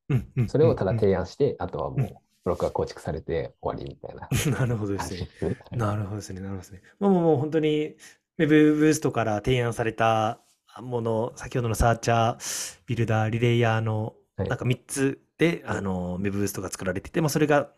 [0.47, 1.99] それをただうん提案して、あとはもう
[2.43, 5.27] ブロックが構築されて終わりみたいなうん なるほどですね。
[5.71, 6.41] なるほどですね。
[6.41, 6.81] なるほどですね。
[6.99, 7.95] もうもうもう本当に
[8.37, 10.39] Web ブーストから提案された
[10.81, 17.69] もの、先ほどのサーチャー、ビルダー、リレイヤーのはいなんか3つで、あの、Web ブーストが作られてて、まあ、それが、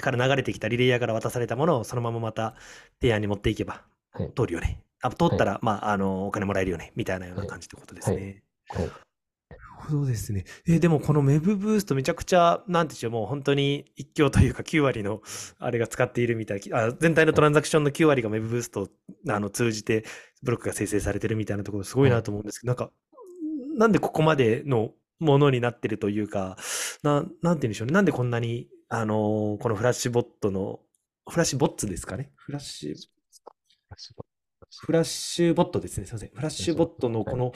[0.00, 2.54] から流れてきたリレイヤーから渡されたものをそのまままた
[3.00, 4.80] 提案に持っていけばはい通るよね。
[5.02, 6.92] あ通ったら、まあ、あの、お金もらえるよね。
[6.96, 8.42] みたいなような感じってことですね。
[8.68, 8.90] はい
[9.84, 10.44] ほどですね。
[10.66, 15.22] えーでもこの Web ブーストめちゃくちゃ、なんていうもう本当に一強というか 9割の
[15.58, 16.60] あれが使っているみたい。
[16.72, 18.88] あ、全体のトランザクションの9割が Web ブースト
[19.28, 20.04] あの通じて
[20.42, 22.90] ブロックが生成されてるみたいなところすごいなと思うんですけど、なんか、
[23.76, 26.56] なんでここまでのものになってるというか、
[27.02, 27.92] な、なんて言うんでしょうね。
[27.94, 30.80] なんでこんなに、あのーこのフラッシュボットの、
[31.28, 32.30] フラッシュボッツですかね？
[32.36, 32.94] フラッシュ、
[34.80, 36.06] フラッシュボットですね。
[36.06, 36.30] すみません。
[36.34, 37.52] フラッシュボットのこの、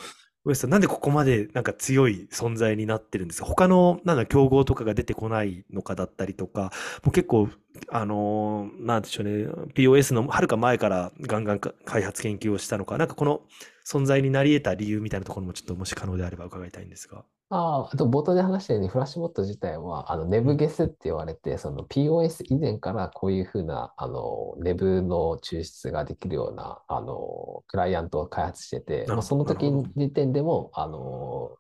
[0.49, 3.47] ウエスト、なんでここまでなんか強い存在になってるんですか？
[3.47, 6.73] 他の、なんだ、競合とかが出てこないのかだったりとか、
[7.05, 7.51] もう結構、
[7.91, 13.43] あのーなんでしょうね、POS のはるか前からガンガン開発研究をしたのか、なんかこの
[13.87, 17.25] 存在になり得た理由みたいなところもちょっともし可能であれば伺いたいんですが。
[17.51, 31.57] ああ、あと冒頭で話したように、フラッシュボット自体は、あの、ネブゲスって言われて、その POS 以前からこういうふうな、あの、ネブの抽出ができるような、あの、クライアントを開発してて、なるほどもうその時時点でも、あの、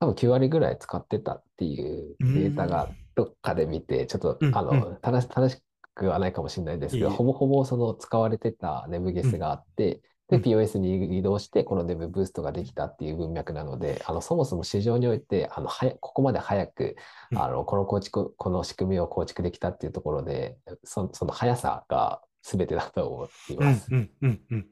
[0.00, 5.62] 多分9割ぐらい使ってたっていうデータがどっかで見て、ちょっと、あの、正し、
[5.96, 16.96] くはないかもしれないですけど、ほぼほぼその使われてたネブゲスがあって、で、うん POS に移動して、この Dev ブーストができたっていう文脈なので、あの、そもそも市場において、あの、はや、ここまで早く、
[17.30, 23.86] うんあの、この構築、この仕組みを構築できたっていうところで、そその速さが全てだと思っています。
[23.90, 24.58] うんうんうんうん。
[24.58, 24.68] なる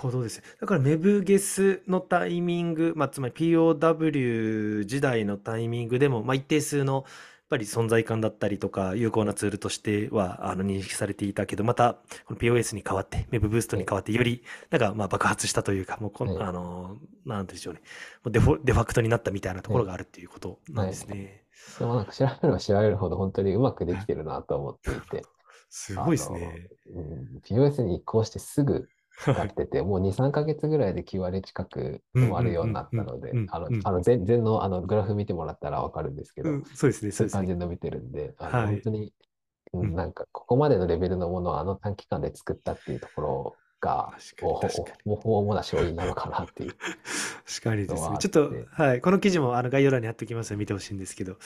[0.00, 0.44] ほどですね。
[0.60, 7.04] だから、 MEV-geth のタイミング、まあ、つまり POW 時代のタイミングでも、まあ、一定数の
[7.52, 16.42] ぱり存在感だったりとか、有効なツールとしてはあの認識されていたけど、またこの POS に変わって、 MEV-boost に変わって、よりなんかまあ爆発したというか、もうこん、はい。
[16.42, 17.82] あの、なんでしょうね、
[18.24, 21.44] もうデフォ、デファクトになったみたいなところがあるっていうことなんですね。
[21.78, 25.22] でもなんか調べれば調べるほど本当にうまくできてるなと思っていて、
[25.68, 26.70] すごいですね。
[26.94, 28.88] うん、POS に移行してすぐ
[29.26, 36.50] やってて、もう2、3ヶ月ぐらいで9割近く埋まるようになったのであのうん、あの前前のあのグラフ見てもらったらわかるんですけど。
[36.50, 37.26] う、ん、そうですね、そそう。
[37.26, 38.66] いう感じで伸びてるんで、あのはい。
[38.68, 39.12] 本当に、
[39.74, 39.94] うんうん。
[39.94, 45.12] なんかここまでのレベルのものをあの短期間で作ったっていうところが、確かに
[45.48, 46.74] な勝因なのかなっていう。
[47.46, 49.00] 確かにですねちょっとて、はい。
[49.00, 51.38] この記事もあの概要欄に貼っておきますので見てほしいんですけど、うん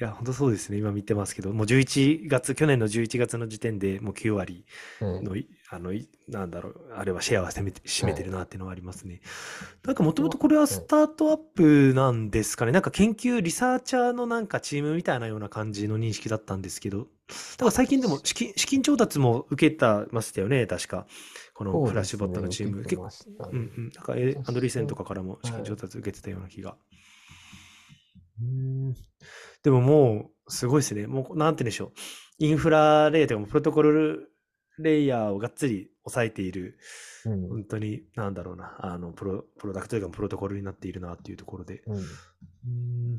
[0.00, 0.78] いや、本当そうですね。
[0.78, 4.64] 今見てますけど、もう11月、去年の11月の時点でもう9割
[5.00, 9.20] うんの、いあの、いなんだろう、あれはシェアは占めて占めてるなっていうのはありますね。
[9.84, 12.72] なんかもともとこれはスタートアップなんですかね。
[12.72, 21.06] なんか研究、リサーチャーのなんかチームみたいなような感じの認識だったんですけど、だから最近でも資金、資金調達も受けたましたよね、確か。
[21.54, 22.82] このフラッシュボットのチーム。
[22.84, 23.90] 結構、構、うんうん。
[23.94, 26.76] なんかえアンドリーセンとかからも資金調達受けてたような気が。
[28.40, 28.94] うん
[29.62, 31.06] でももう、すごいですね。
[31.06, 31.92] もう、なんて言うんでしょう。
[32.38, 34.32] インフラレイヤーというか、プロトコル
[34.78, 36.78] レイヤーをがっつり抑えている、
[37.26, 41.82] うん本当に、なんだろうな、あの、プロ、プロダクトというか、プロトコルになっているなっていうところで。
[41.86, 43.18] うん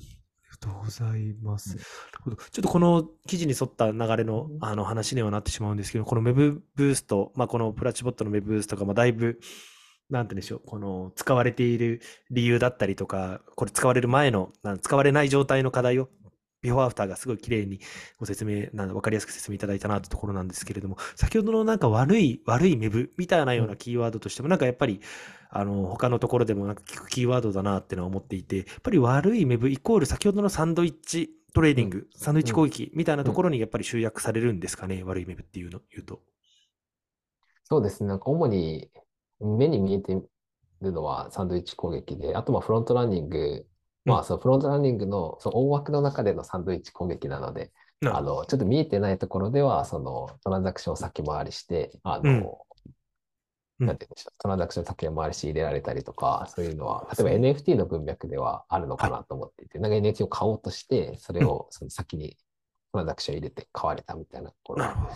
[0.60, 1.76] とうございます。
[1.76, 1.82] なる
[2.24, 2.36] ほど。
[2.36, 9.40] ちょっとこの記事に沿った流れのあの話にはなってしまうんですけど、この Web ブースト、まあ、このプラチボットの Web ブーストが、まあ、だいぶ、
[10.10, 16.10] なんて言うんでしょう、この使われている理由だったりとか、これ使われる前の、使われない状態の課題を、
[16.62, 17.80] ビフォーアフターがすごい綺麗に
[18.18, 25.00] ご説明、なんだ、わかりやすく説明いただいたなってところなんですけれども、先ほどのなんか悪い、悪い Web みたいなようなキーワードとしても、なんかやっぱり、
[25.50, 36.22] あの、他のところでもなんか聞くキーワードだなってのは思っていて、やっぱり悪い Web イコール先ほどのサンドイッチトレーディング、サンドイッチ攻撃みたいなところにやっぱり集約されるんですかね、悪い MEV っていうの、言うと。
[37.64, 38.10] そうですね。
[38.10, 38.90] なんか主に
[39.40, 40.14] 目に見えて
[40.82, 43.66] るのはサンドイッチ攻撃で、あとまあフロントランニング、
[44.10, 52.42] まあそのフロントランニングのその大枠の中でのサンドイッチ攻撃なので、なあの、ちょっと見えてないところでは、そのトランザクション先回りして、あうん。
[52.42, 52.66] の、
[53.80, 53.88] うん。
[53.88, 62.38] なんて言うんでしょう、トランザクション先回りし入れられたりとか、そういうのは、例えば NFT の文脈ではあるのかなと思っていて、なんか NFT を買おうとして、それをその先に
[62.92, 65.10] トランザクション入れて買われたみたいなところが。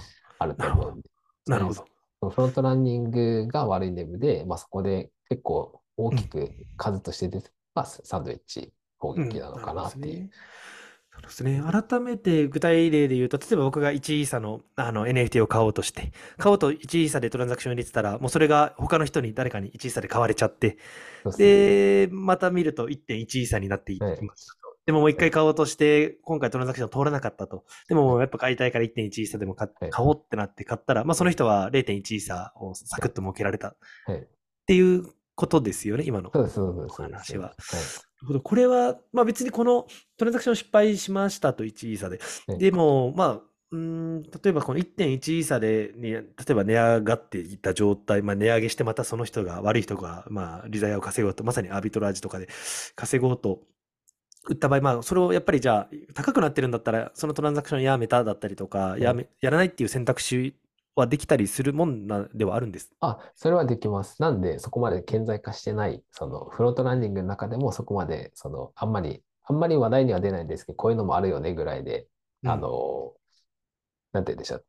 [0.44, 1.10] あると思うんで、
[1.48, 1.86] なるほど。
[2.30, 10.30] フロントランニングが悪いネブで、まあ、そこで結構大きく数として出てたサンドイッチ攻撃なのかなっていう。
[11.12, 11.62] そうですね。
[11.62, 20.78] 改めて具体例で言うと、例えば僕が1イーサのあの NFT を買おうとして、買おうと1イーサでトランザクション入れてたら、もうそれが他の人に誰かに1イーサで買われちゃって、
[21.26, 24.20] ですねで、また見ると1.1イーサになっていきまはい。
[24.86, 27.64] でももう一回買おうとして、今回トランザクション通らなかったと。
[27.88, 34.28] でもやっぱ買いたいから1.1イーサでも買おうってなって買ったら、まあその人は0.1イーサをサクッと設けられたっはい。
[34.66, 36.32] ていうことですよね、今の。
[36.32, 37.54] 話は
[38.26, 38.42] ほど。
[38.42, 42.20] これは、まあ別にこのトランザクション失敗しましたと1イーサで。
[42.48, 52.48] はいでも、まあ、うーん、例えばこの1.1イーサでに、例えば値上がっていった状態、まあ値上げしてまたその人が、悪い人が、まあ利ザヤを稼ごうと、まさにアービトラージとかで
[52.96, 53.62] 稼ごうと
[54.50, 60.56] 売った場合、まあ、それをやっぱりじゃあ、高くなってるんだったら、そのトランザクションやめただったりとか、やめ、やらないっていう選択肢
[60.96, 62.94] はできたりするもんなではあるんです。
[63.00, 64.22] あ、それはできます。
[64.22, 72.08] なんで、そこまで顕在化してない、そのフロントランディングの中でもそこまで、その、あんまり、あんまり話題には出ないんですけど、こういうのもあるよねぐらいで、
[72.44, 73.14] うんあの、
[74.14, 74.66] なんて言うんでしょう。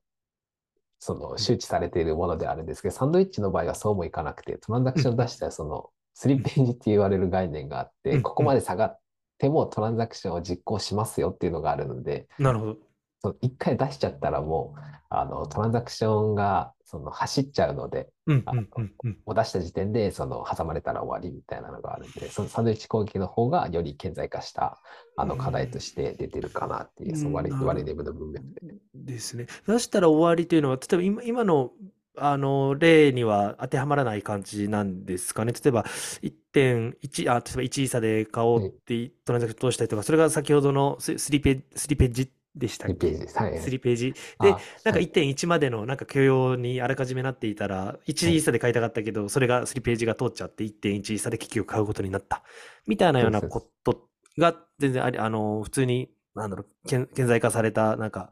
[0.98, 9.00] その、周知されているものであるんですけど、サンドイッチの場合はそうもいかなくて、トランザクション出したら、その、スリッページって言われる概念があっうんて、ここまで下がっ
[9.38, 12.78] てもトランザクションを実行しますよっていうのがあるので、なるほど。
[13.24, 19.18] その一回出しちゃったらもう、あの、トランザクションが、その、走っちゃうので、うん、あのうん、うん、うん。
[19.24, 24.78] を出した時点で、その挟まれたら終わりみたいなのがあるんで、そのサンドイッチ攻撃の方がより顕在化した
[25.16, 28.74] あの課題として出てるかなっていう、その割うん割レブの文脈で。
[28.94, 29.46] ですね。
[29.66, 31.70] 出したら終わりというのは、例えば今今の
[32.16, 35.52] あの例には当てはまらない感じなんですかね。
[35.52, 35.84] 例えば
[36.22, 43.38] 1.1、あ、例えば1イーサで買おうってトランザクション通したりとか、それが先ほどのススリペスリページでしたっ2ページけです。
[43.38, 43.58] はい。
[43.58, 44.12] スリページ。
[44.12, 52.42] であ、なんかはい1.1までのなんか許容にあらかじめなっていたら、1イーサで買いたかったけど、それがスリページが通っちゃって1.1イーサで結局買うことになった。
[52.86, 58.30] みたいなようなことが全然あり、あの、普通に、なんだろう、顕顕在化された、なんか、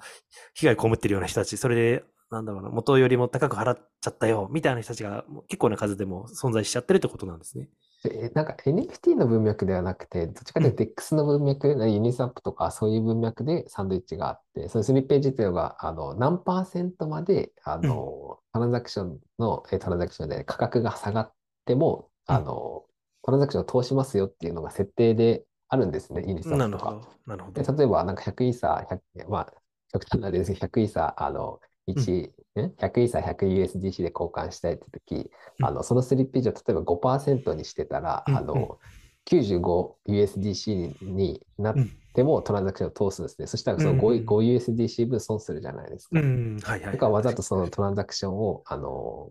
[0.54, 7.68] 被害被ってるような人たち、それで、なんだろうな、元よりも高く払っちゃったよ、みたいな人たちが結構な数でも存在しちゃってるってことなんですね。
[8.02, 21.32] でなんか NFT の文脈ではなくて、どっちかというと DEX の文脈、ユニスワップとかそういう文脈でサンドイッチがあって、そのスリッページっていうのがあの何パーセントまであの、トランザクションの、えトランザクションで価格が下がっ
[21.64, 22.84] ても、うんあの、
[23.22, 26.90] トランザクションを通しますよっていうのが設定であるんですね、ユニスワップとか。
[26.90, 27.08] なるほど。
[27.26, 27.62] なるほど。
[27.62, 29.52] で例えば、なんか100イーサー、100まあ、
[29.92, 38.78] 極端な例ですけど、100イーサー、あの、1、ね100イーサー 100USDC で交換したいって時、うんあの、そのスリッページを例えば5%にしてたら、うんあの、
[39.26, 41.90] 95USDC になっうん。
[42.14, 43.46] てもトランザクションを通すんですね。
[43.46, 46.20] そしたらそのうん 5, 5USDC 分損するじゃないですか。
[46.20, 46.92] うん、はいはい。
[46.92, 49.30] だからわざとそのトランザクションを、あの、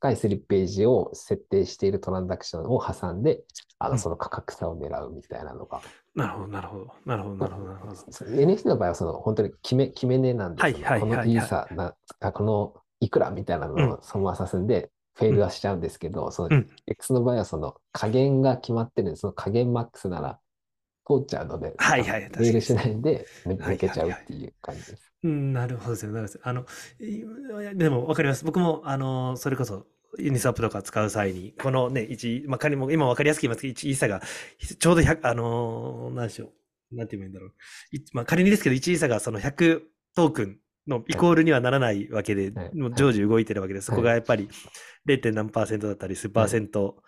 [0.00, 3.42] 高いスリッページを設定しているトランザクションを挟んで、
[3.78, 3.98] あの、うん。
[3.98, 5.82] その価格差を狙うみたいなのが、
[6.14, 6.94] なるほど、なるほど。
[7.04, 7.92] なるほど、なるほど、なるほど。
[7.92, 13.90] NFT の場合はその本当に決め決め値なんですよ、はいはいこのイーサな、あこのいくらみたいなのうん。
[13.92, 16.66] をそのまま指すんで、フェールはしちゃうんですけど、そのうん。
[16.86, 20.38] X の場合はその加減が決まってるんで、その加減マックスなら
[21.06, 25.12] 通っちゃうので、はいはいあのフェールしないで抜けちゃうっていう感じです。
[25.24, 26.12] うん、なるほどですね。
[26.12, 26.66] なるほどですあの、
[27.00, 28.44] いでも分かります。
[28.44, 29.86] 僕も、あの、それこそ、
[30.18, 34.20] ユニスワップとか使う際に、このね、1、まあ、仮にも、今分かりやすく言いますけど、1イーサが、
[34.78, 36.46] ちょうど100、あのー、なんでしょ
[36.92, 36.96] う。
[36.96, 37.52] なんて言えばいいんだろう。
[37.92, 39.82] いまあ、仮にですけど、1イーサがその100
[40.14, 44.48] トークンのイコールにはならないわけで、はいもう常時動いてるわけで、そこがやっぱり
[45.06, 45.32] 0.
[45.32, 47.02] 何パーセントだったり、数パーセント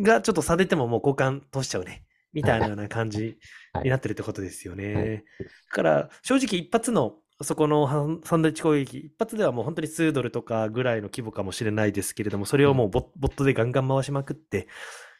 [0.00, 2.04] がちょっと差出てももう交換通しちゃうね。
[2.32, 3.38] みたいなような感じ
[3.72, 3.84] はい。
[3.84, 4.94] になってるってことですよね。
[4.94, 5.16] はい。
[5.16, 5.22] だ
[5.70, 14.68] から、正直一発のそこのサンドイッチ攻撃、一発ではもう本当に数ドルとかぐらいの規模かもしれないですけれども、それをもうボ,、ボットでガンガン回しまくって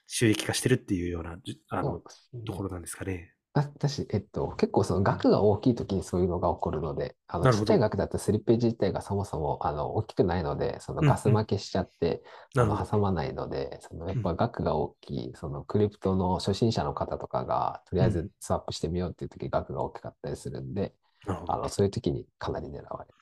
[0.06, 2.02] 収益化してるっていうようなじあの
[2.46, 3.32] ところなんですかね。
[3.54, 12.22] だ私、えっと、結構その額が大きい時にそういうのが起こるので、あのちっちゃい額だとスリッページ自体がそもそもあの大きくないので、そのうんうんガス負けしちゃって、
[12.56, 12.90] あのなるほど。
[12.90, 20.94] 挟まないので、そのやっぱ額が大きい、そのクリプトの初心者の方とかが、とりあえずスワップしてみようっていう時、額が大きかったりするんで、
[21.26, 21.52] なるほど。
[21.54, 23.14] あのそういう時にかなり狙われ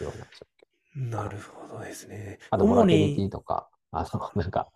[0.00, 0.66] るような状況。
[0.96, 2.38] なるほどですね。
[2.50, 4.68] あと、ボラ主ティリティに、とか、あの、なんか、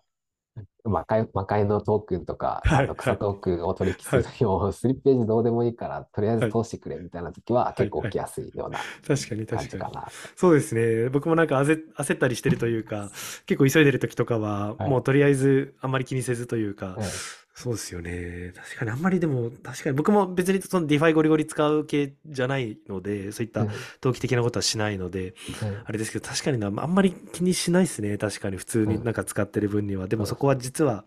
[0.83, 9.69] 魔界魔界のトークンとか、はい草トークンを取引する時も、スリッページどうでもいいから、とりあえず通してくれみたいな時は、い結構起きやすいような確かに感確かに。
[9.69, 10.07] じかな。
[10.35, 11.09] そうですね。
[11.09, 13.09] 僕もなんか焦焦ったりしてるというか、
[13.45, 14.89] 結構急いでる時とかは、はい。
[14.89, 17.05] もうとりあえずあんまり気にせずというか、はい
[17.53, 18.53] そうですよね。
[18.55, 28.17] 確かにあんまりでも、確かに僕も別にその DeFi ゴリゴリ使う系じゃないので、そういったはい投機的なことはしないので、はいあれですけど、確かにな、あんまり気にしないですね。
[28.17, 30.07] 確かに普通になんか使ってる分には。
[30.07, 31.05] でもそこは実は、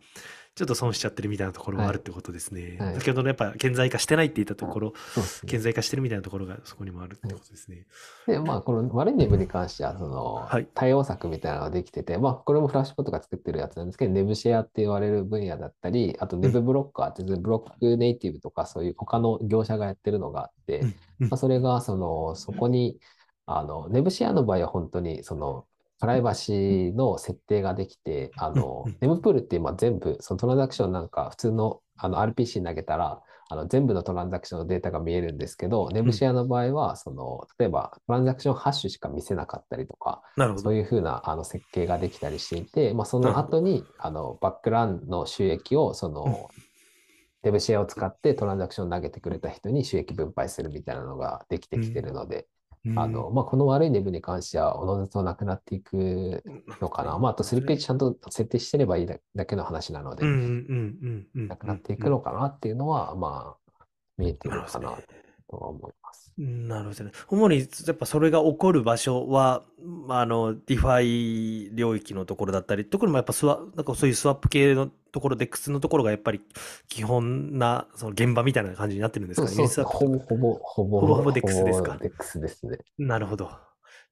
[0.54, 2.76] ちょっと損しちゃってるみたいなところがあるってことですね。
[2.78, 2.94] はい。
[2.94, 4.94] 先ほどのやっぱ顕在化してないって言ったところ、ね。
[5.46, 7.86] 顕在化してるみたいなところがそこにもあるってことですね。
[8.28, 20.94] で、まあ、この悪いネブに関しては、そのはい、対応策みたいなのができてて、まあ、これもフラッシュポットが作ってるやつなんですけど、ネブシェアって言われる分野だったり、あとネブブロッカーってブロックネイティブとかそういう他の業者がやってるのがあって、うん。
[21.20, 21.28] うん。
[21.30, 23.00] まあ、それが、その、そこに、
[23.46, 25.66] あの、ネブシェアの場合は本当に、その、
[26.04, 40.22] プライバシーの設定ができて、あのネブプールって今全部、そのトランザクションなんか普通のあの RPC に投げたら、あの全部のトランザクションのデータが見えるんですけど、ネブシェアの場合は、その、例えばトランザクションハッシュしか見せなかったりとか。
[40.58, 46.50] そういうふうなあの設計ができたりしていて、まあ、その後にあのバックランの収益をその、
[47.42, 52.46] デブシェアを使ってトランザクション投げてくれた人に収益分配するみたいなのができてきてるので、
[52.96, 56.42] あの、まあ、この悪い MEV に関しては、おのずとなくなっていく
[56.80, 57.18] のかな。
[57.18, 60.24] まあ、あとスリッページちゃんと設定してればいいだけの話なので、
[61.34, 63.84] なくなっていくのかなっていうのは、まあ、
[64.18, 64.98] 見えてるかな
[65.48, 66.32] とは思います。
[66.36, 67.12] なるほどね。
[67.28, 69.62] 主に、やっぱそれが起こる場所は、
[70.08, 76.40] あの、 DeFi 領域のところだったり、特にもやっぱスワ、なんかそういうスワップ系のところ、 DEX のところがやっぱり
[76.88, 79.54] 基本な、その現場みたいな感じになってるんですかね。
[79.54, 81.96] そうそうほぼほぼ、ほぼほぼほぼ DEX ですか？
[81.98, 82.78] DEX ですね。
[82.98, 83.48] なるほど。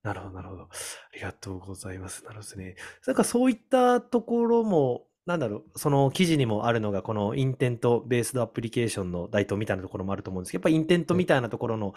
[0.05, 0.62] なるほど、なるほど。
[0.62, 0.68] あ
[1.14, 2.24] りがとうございます。
[2.24, 2.76] なるほどね。
[3.07, 11.94] なんかそういったところも、なんだろう、その記事にもあるのが、この intent based application の台頭みたいなところもあると思うんですけど、やっぱ intent みたいなところの、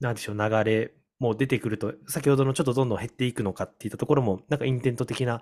[0.00, 5.40] なんでしょう、流れも出てくると、先ほどのちょっとどんどん減っていくのかっていったところも、なんか intent 的な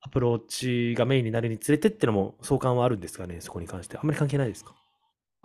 [0.00, 3.98] アプローチがメインになるにつれてっていうのも相関はあるんですかね、そこに関して。
[3.98, 4.74] あんまり関係ないですか？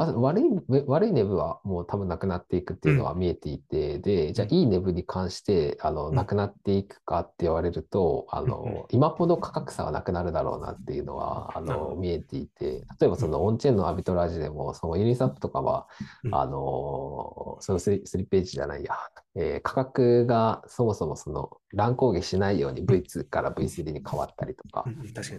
[0.03, 0.43] あ悪い、
[0.87, 15.87] 悪いネブはもう多分なくなっていくっていうのは見えていて、うん、で、じゃあいいネブに関して、あの、なくなっていくかって言われると、あの、今ほど価格差はなくなるだろうなっていうのは、あの、見えていて、例えばそのオンチェーンのアビトラージでも、そのユニサップとかは、
[16.31, 18.93] あの、そのスリスリページじゃないや、
[19.35, 24.85] えー、価格がそもそもその乱高下しないように V2 から V3 に変わったりとか、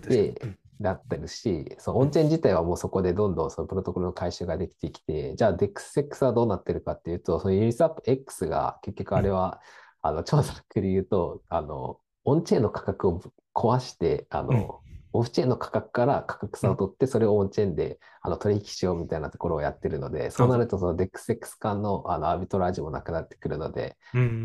[0.08, 0.34] で、
[0.80, 9.60] だったりし、そのオンチェーン自体はもうそこでどんどんそのプロトコルの回収ができてきて、じゃあ DEXX はどうなってるかっていうと、そのユニスアップ X が結局あれは、
[10.02, 13.20] あの調査で言うと、あの、オンチェーンの価格を
[13.54, 14.80] 壊して、あの、
[15.14, 23.96] オフチェーンの価格から価格差を取って、それをオンチェーンであの取引しようみたいなところをやってるので、そうなるとその DEXX 間のあのアービトラージもなくなってくるので、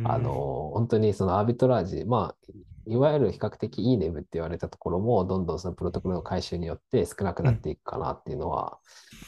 [0.07, 2.51] あの本当にそのアービトラージ、まあ、
[2.89, 8.79] いわゆる比較的いいネブって言われたところも、どんどんそのプロトコルの回収によって少なくなっていくかなっていうのは、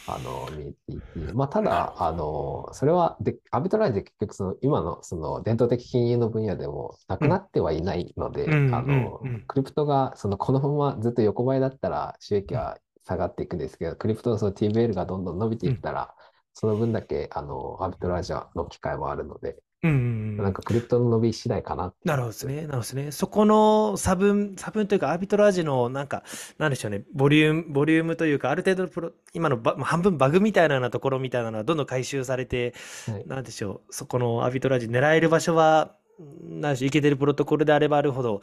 [0.07, 16.15] うん、あの見えていて、まあ、ただ、あのそれはで、アビトライズ結局その今のその伝統的金融の分野でもなくなってはいないので、うん、あのクリプトがそのこのままずっと横ばいだったら収益は下がっていくんですけど、クリプトのその TVL がどんどん伸びていったら、
[16.53, 20.37] その分だけあのアビトラージャの機会もあるので、うん。
[20.37, 22.55] なんかクリプトの伸び次第かななるほどですね。
[22.55, 23.11] なるほどですね。
[23.11, 26.23] そこの差分、差分というか、アービトラージの、なんか、
[26.59, 32.75] なんでしょうね、ボリューム、ボリュームというか、ある程度のプロ、今のば半分バグみたいなところみたいなのは、どんどん回収されて、
[33.07, 35.95] はい、なんでしょう、そこのアービトラージ狙える場所は、
[36.43, 38.41] なんでしょう、いけてるプロトコルであればあるほど、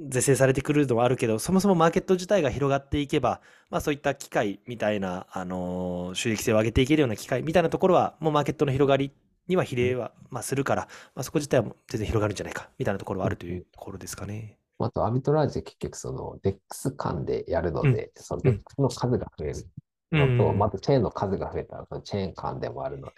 [0.00, 9.12] 是正されてくるのはあるけど、そもそもマーケット自体が広がっていけば、まあそういった機会みたいな、あのー、収益性を上げていけるような機会みたいなところは、もうマーケットの広がり
[9.48, 14.58] には比例は、まあ、するから、まあ、そこ自体は全然広がるんじゃないかみたいなところはあるというところですかね。
[14.78, 19.54] あと、アビトラージ結局その DEX 間でやるので、うん、その DEX の数が増える
[20.12, 23.14] のと、うん、まずチェーンの数が増えたら、そのチェーン間でもあるので、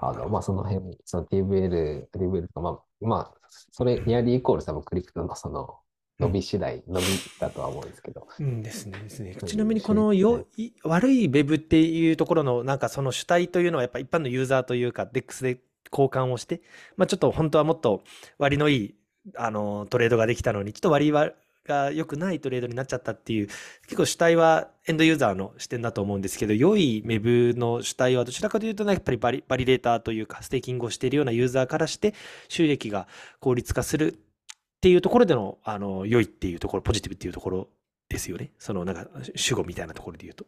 [0.00, 5.78] あのまあ、その辺、その TVL、TVL とか、まあ、まあ、それ、ニアリーイコール多分クリプトのその
[6.20, 7.06] 伸び次第、伸び
[7.40, 8.28] だとは思うんですけど。
[8.38, 9.36] うんですねですね。
[9.46, 15.60] ちなみにこのよ、い悪い Web っていうところのなんかその主体というのはやっぱ一般のユーザーというか DEX で
[15.90, 16.62] 交換をして、
[16.96, 18.02] まあ、ちょっと本当はもっと
[18.38, 18.94] 割のいい
[19.36, 23.48] あのトレードができたのにちょっと割が良くないトレードになっちゃったっていう
[23.84, 32.14] 結構主体はエンドユーザーの視点だと思うんですけど良い Web の主体はどちらかというと、ね、やっぱりバリ、バリデーターというかステーキングをしているようなユーザーからして
[32.48, 33.06] 収益が
[33.40, 34.20] 効率化する
[34.80, 37.68] っていうところでのあの良いっていうところポジティブっていうところ
[38.08, 40.46] ですよねそのなんか主語みたいなところで言うと。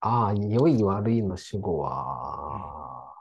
[0.00, 3.14] ああ良い悪いの主語は、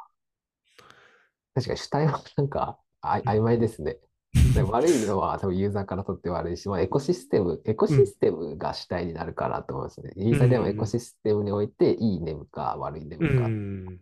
[1.53, 3.97] 確かに主体はなんかあ曖昧ですね。
[4.71, 10.13] 悪いのは多分ユーザーからとって悪いし、まあ、エコシステム、エコシステムが主体になるかなと思いますね。
[10.15, 13.99] ユーザーでもエコシステムにおいていいネムか悪いネムか。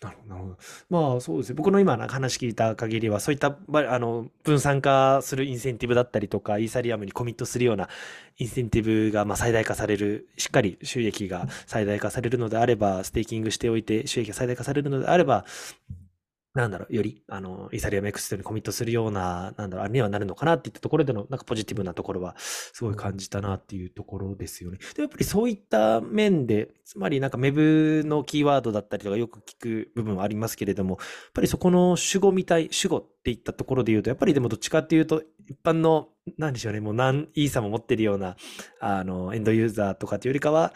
[0.00, 0.56] なるほど、なるほど。
[0.88, 1.54] まあそうですね。
[1.56, 7.88] 僕の今の話聞いた限りは、そういったあの分散化するインセンティブだったりとか、イーサリアムにコミットするような
[8.38, 15.44] インセンティブがまあ最大化される、しっかり収益が最大化されるのであれば、ステーキングしておいて収益が最大化されるのであれば、
[16.52, 24.78] なんだろう、より、あの、イーサリアムエクストにコミットするような、なんだろう、あれにはなるのかなっていったところでの、なんかポジティブなところは、すごい感じたなっていうところですよね。
[24.96, 38.36] で、やっぱりそういった面で、つまりなんか Web のキーワードだったりとかよく聞く部分はありますけれども、やっぱりそこの主語みたい、主語っていったところで言うと、やっぱりでもどっちかっていうと、一般の、なんでしょうね、もう何イーサも持ってるような、
[38.80, 40.72] あの、エンドユーザーとかっていうよりかは、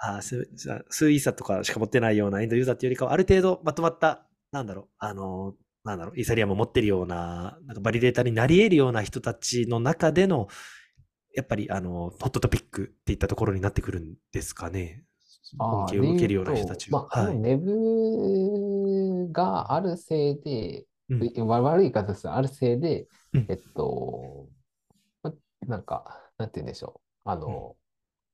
[0.00, 0.48] あ数
[0.90, 10.48] 数イーサとかしか持ってないようなエンドユーザーっていうよりかは、ある程度まとまった、なんだろう、あの、なんだろう、イーサリアムを持ってるような、なんかバリデータになり得るような人たちの中での、
[11.34, 15.04] やっぱり、あの、ホットトピックっていったところになってくるんですかね。
[15.58, 17.26] 恩恵を受けるような人たちまあ、は。
[17.28, 17.38] はい。
[17.38, 24.46] ネブがあるせいで、うん悪い言い方ですがあるせいでうん、えっと、
[25.22, 25.32] ま
[25.66, 27.30] なんか、なんて言うんでしょう。
[27.30, 27.76] あの、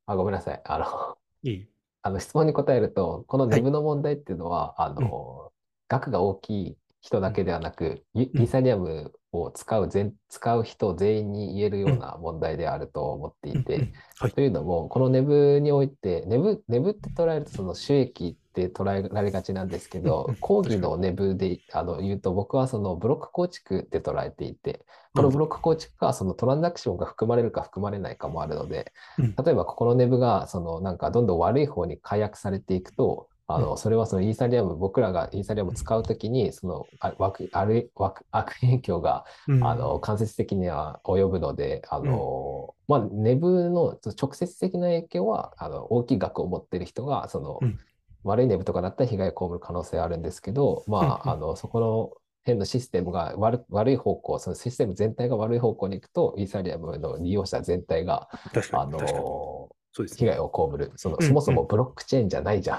[0.06, 0.60] あ、ごめんなさい。
[0.64, 1.68] あの、いい。
[2.02, 3.56] あの質問に答えると、このはい。
[3.56, 5.52] ネブの問題っていうのは、あの、
[5.88, 14.32] 額が大きい人だけではなく、イーサリアムを使う全、使う人全員に言えるような問題であると思っていて、はい。
[14.32, 25.22] というのも、このネブにおいて、ネブ、ネブって捉えるとその収益って捉えられがちなんですけうんどうん、講義のネブであの言うと、僕はそのブロック構築って捉えていて、こ。
[25.22, 29.34] のブロック構築がそのトランザクションが含まれるか含まれないかもあるので、うん。
[29.34, 33.62] 例えばここのネブがそのなんかどんどん悪い方に解約されていくと、あうん。
[33.62, 39.64] のそれはそのイーサリアム、僕らがイーサリアムを使うときに、そのあ悪悪悪悪影響がうん。
[39.64, 47.78] あの間接的には及ぶので、あのまあ、ネブの直接的な影響はあの大きい額を持っている人がその、うん。
[48.24, 52.12] 悪いネブとかだったら被害を被る可能性あるんですけど、まあ、うんあのそこの
[52.44, 58.28] 変なシステムが悪悪い方向、そのシステム全体が悪い方向に行くと、イーサリアムの利用者全体が
[58.72, 58.86] あ。
[58.86, 59.63] の
[59.96, 60.30] そうですね。
[60.32, 60.90] 被害を被る。
[60.96, 62.78] そのうんそもそもブロックチェーンじゃないじゃ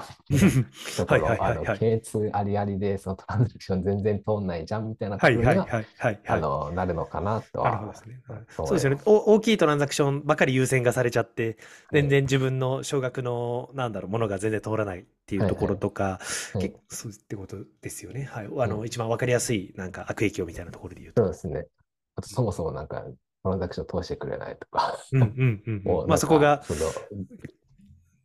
[0.98, 1.78] と こはいろ、あの、はいはいはい。
[1.78, 6.38] 検閲ありありで、そのトランザクション全然通んないじゃんみたいなとはいころには、はいはいはいはい。
[6.38, 8.20] あの、なるのかなとはね。
[8.50, 9.00] そうですよね。
[9.06, 11.56] 大きいトランザクションばかり優先がされちゃって、はい
[11.92, 16.20] 全然自分の少額の、なんだろう、ものが全然通らないっていうところとか、は
[16.56, 18.24] い結構そうってことですよね。
[18.24, 18.46] はい。
[18.46, 21.22] あの、うん一番わかりやすい、なんか悪影響みたいなところで言うと。
[21.22, 21.66] そうですね。
[22.16, 23.04] あと、そもそもなんか、
[23.46, 26.06] トランザクション通してくれないとか、うんうんうんうん。
[26.10, 26.80] まあそこがその、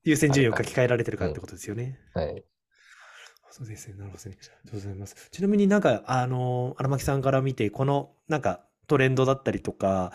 [0.03, 1.99] 優先順位を書き換えられてるかってことですよね。
[2.15, 2.43] はい。
[3.51, 3.95] そうですね。
[3.97, 4.37] なるほどね。
[4.41, 5.29] ありがとうございます。
[5.29, 10.11] ちなみになんか、あの、荒牧さんから見て、この、なんか、トレンドだったりとか、やっ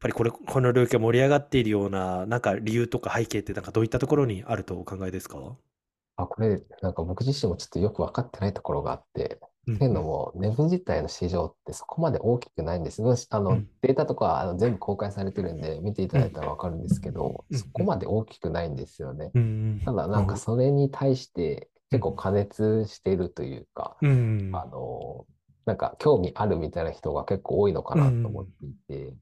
[0.00, 5.56] ぱりこれ、この領域が盛り上がっているような、なんか理由とか背景って、なんかどういったところにあるとお考えですか？
[6.16, 13.02] あ、これ、なんか僕自身もちょっとよく分かってないところがあって、うんっていうのも、ネブ自体の市場ってそこまで大きくないんです。
[13.30, 13.68] あの、うん。
[13.82, 17.58] データとかあの全部公開されてるんで、見ていただいたら分かるんですけど、うん。
[17.58, 19.30] そこまで大きくないんですよね。
[19.34, 24.50] うんただ、なんかそれに対して結構過熱しているというか、うん。
[24.54, 25.26] あの、
[25.68, 29.14] なんか興味あるみたいな人が結構多いのかなと思っていて、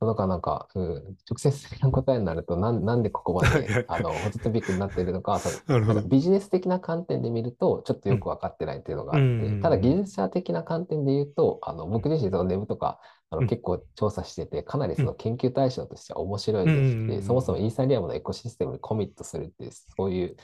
[0.00, 5.38] だからなんか、うん、直接的な答えになると、なん、なんでここまで、 あの、ホットトピックになっているのか。
[6.08, 9.56] ビジネス的な観点で見ると、ちょっとよく分かってないっていうのがあっうん。
[9.56, 12.98] て、ただ技術者的な観点で言うと、あの、僕自身そのネブとか、
[13.30, 13.46] あの、うん。
[13.48, 20.36] 結構調査してて、かなりその研究対象としては面白いですうんし、そもそもイーサリアムのエコシステムにコミットするっていう、そういう、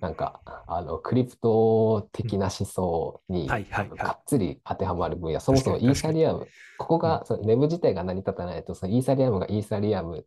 [0.00, 3.86] なんか、あの、クリプト的な思想に、はいはいはい。
[3.86, 10.26] あのがっつり当てはまる分野、そもそもイーサリアム、ここが、そのネブ自体が成り立たないと、そのイーサリアムがイーサリアム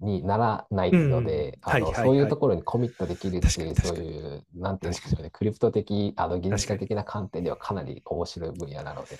[0.00, 1.70] にならないので、うん。
[1.70, 1.94] はいはいはい。
[1.94, 9.16] あのそういうところにコミットできるっていう、そういう、なんていうんですかね、クリプト的、あの技術者的な観点ではかなり面白い分野なので。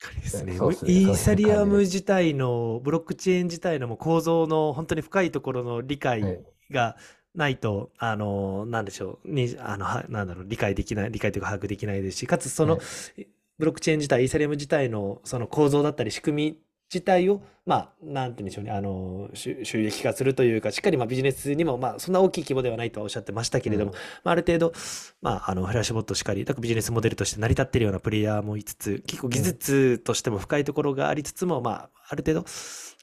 [0.00, 0.22] 確かに。
[0.22, 0.52] ですね。
[0.56, 0.92] そうですね。
[0.92, 6.20] イーサリアム自体の、ブロックチェーン自体のもう構造の本当に深いところの理はい。
[6.20, 6.38] 解
[6.70, 6.96] が
[7.34, 12.82] ないと、あの、なんでしょう、に、あの、はなんだろう、理解できない、理解というか把握できないですし、かつその、は
[13.16, 13.26] い
[13.58, 16.58] ブロックチェーン自体、イーサリアム自体のその構造だったり仕組み
[16.92, 23.96] 自体を、まあ、なんて言うんでしょうね、あの、収収益化するというか、しっかりまあビジネスにも、まあ、そんな大きい規模ではないとはおっしゃってましたけれども、うん。
[24.24, 24.72] まあ、ある程度、
[25.20, 32.46] まあ、あの、フラッシュボットしかり、だからビジネスモデルとして成り立っているようなプレイヤーもいつつ、結構技術としても深いところがありつつも、まあ、ある程度、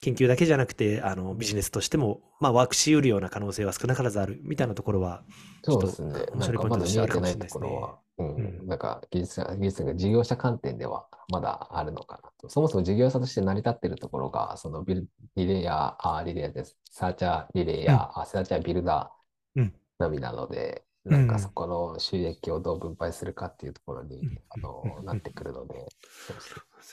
[0.02, 5.24] 研究だけじゃなくて、あの、ビジネスとしても、まあ、ワークし得るような可能性は少なからずある、みたいなところは、
[5.64, 6.26] そうですね。
[6.34, 7.62] 面白いポイントとしてあるかもしれないですね。
[7.62, 8.36] ところは、うん。
[8.36, 8.68] うん。
[8.68, 12.50] なんか技術者、技術者、事業者観点ではまだあるのかなと。
[12.50, 16.78] そもそも事業者として成り立っているところが、そのビル、リレイヤー、あ、リレイヤーです。
[16.92, 19.74] サーチャー、リレイヤー、あ、サーチャー、ビルダーうん。
[20.00, 21.12] のみなので、うん。
[21.14, 24.40] なんかそこの収益をどう分配するかっていうところに、うん。
[24.50, 25.86] あのうんなってくるので、
[26.28, 26.38] そう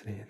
[0.04, 0.28] ですね。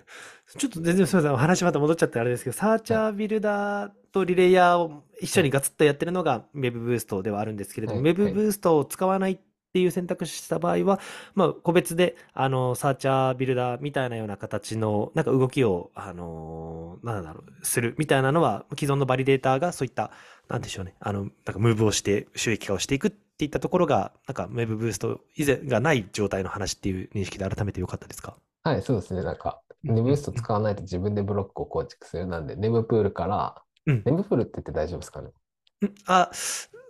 [0.58, 1.36] ちょっと全然すみません。
[1.36, 9.38] 話また戻っちゃってあれですけど、サーチャービルダーとリレイヤーを一緒にガツッとやってるのが Web ブーストではあるんですけれども、はい Web はいブーストを使わないっ
[9.72, 11.00] ていう選択肢した場合は、
[11.34, 20.10] まあ、個別で、あの、サーチャービルダーみたいなような形の、なんか動きを、あの、なんだろう、するみたいなのは、既存のバリデーターがそういった、
[20.50, 28.36] なんでしょうね、あの、なんかムーブをして収益化をしていくっていったところが、なんか Web ブースト以前がない状態の話っていう認識で改めてよかったですか？
[28.64, 29.22] はい、そうですね。
[29.22, 35.28] なんか、ネブースト使わないと自分でブロックを構築するなんで、ネブプールから、うんネブプールって言って大丈夫ですかね？
[35.28, 35.32] ん
[36.06, 36.30] あ、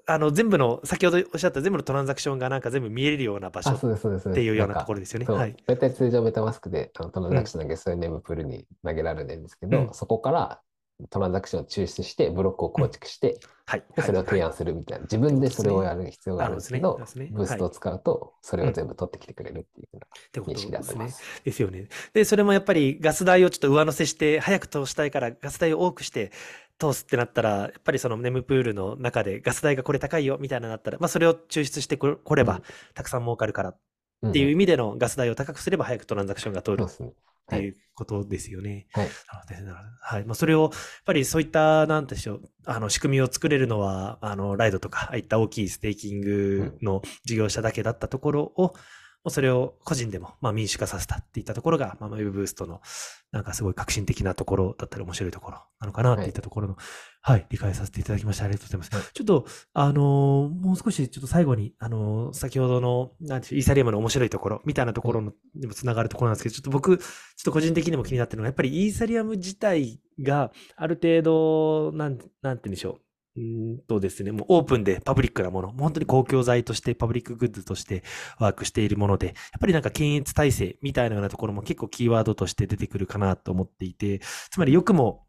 [0.06, 4.22] あの、全部の、先ほどおっしゃった全部のトランザクションがなんか全部見えるような場所そうです、そうです。
[4.24, 5.26] そうですていうようなところですよね。
[5.26, 5.56] はい。
[5.66, 10.60] 大体通常メタマスクであのトランザクション投げそういうネムプールに投げられるんですけど、うんそこから
[11.10, 13.84] トランザクションを抽出して、ブロックを構築して、はい。
[13.94, 14.50] でそれを提はい。
[14.50, 15.02] 案するみたいな。
[15.04, 20.00] 自分でそれをやる必要があるんですけどね、ブーストを使うと、それを全部取ってきてくれるっていうよ
[20.44, 21.14] うな認識でやっですね。
[21.44, 21.88] ですよね。
[22.12, 26.32] で、それもやっぱりガス代をちょっと上乗せして、早く通したいからガス代を多くして
[26.78, 32.62] 通すってなったら、やっぱりそのネムプールの中でガス代がこれ高いよみたいなのだったら、まあそれを抽出してここればうん。
[32.94, 33.78] たくさん儲かるからっ
[34.22, 36.84] うんていう意味でのガス代を高くすれば早くトランザクションが通る。
[36.84, 37.14] うで
[37.48, 37.58] すね。
[37.58, 37.60] はい。
[37.60, 38.86] ていうことですよね。
[38.92, 39.08] はい。
[40.00, 40.24] はい。
[40.24, 40.70] まあ、それを、やっ
[41.04, 48.74] ぱりそういった、なんでしょう、あの、仕組みを作れるのは、あの、ライドとか、ああいった大きいステーキングの事業者だけだったところを、
[49.24, 52.80] もうそれを個人でも、まあ、民主化させたっていったところが、まあ、ウェブブーストの、
[53.30, 56.76] なんかすごい革新的なところだったり面白いところなのかなっていったところの、
[57.24, 58.96] はい、理解させていただきましてありがとうございます。
[58.96, 67.06] はいちょっと、あのーもう少し、ちょっと最後に、あのー先ほどの、なんていう、イーサリアムの面白いところ、みたいなところの、にもつながるところなんですけど、ちょっと僕、ちょっ
[67.44, 72.98] と個人的にも気になってるのが、やっぱりイーサリアム自体がある程度、なん、なんて言うんでしょ
[73.36, 73.40] う。
[73.40, 78.02] うーんとですね、もうオープンでパブリックなもの、もう本当に公共財としてパブリックグッズとして
[78.38, 84.20] ワークしているもので、やっぱりなんか検閲体制みたいなようなところも結構キーワードとして出てくるかなと思っていて、
[84.50, 85.24] つまり良くも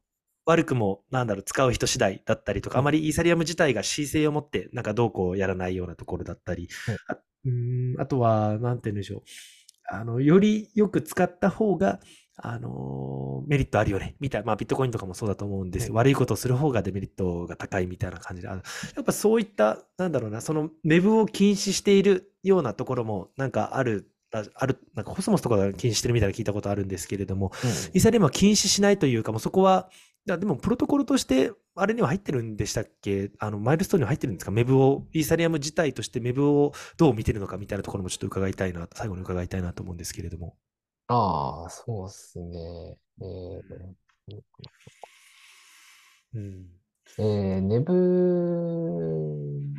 [0.45, 9.21] 悪くも、なんだろう、使う人次第だったりとか、あまりイーサリアム自体が恣意性を持って、なんかどうこうやらないようなところだったり、はいあうーんあとは、なんて言うんでしょう。
[9.89, 11.99] あの、よりよく使った方が、
[12.35, 15.93] あのーメリットあるよね、みたいな、まあ、ビットコインとかもそうだと思うんですよ。
[15.95, 18.61] 悪いことをする方がデメリットが高いみたいな感じで、あの
[18.95, 27.51] やっぱそういった、なんだろうな、その、ウェブを禁止しているようなところも、なんかある、あある、なんかコスモスとかが禁止してるみたいなの聞いたことあるんですけれども、
[27.93, 29.89] イーサリアムは禁止しないというか、もうそこは、
[30.25, 33.31] いやでもプロトコルとして、あれには入ってるんでしたっけ？
[33.39, 34.51] あの、マイルストーンには入ってるんですか？
[34.51, 40.55] メブを、イーサリアム自体としてメブをどう見てるのかみたいなところもちょっと伺いたいな、最後に伺いたいなと思うんですけれども。
[41.07, 42.97] ああ、そうですね。
[43.19, 44.41] えー
[46.35, 46.67] うん。
[47.19, 47.93] えー、ネブ、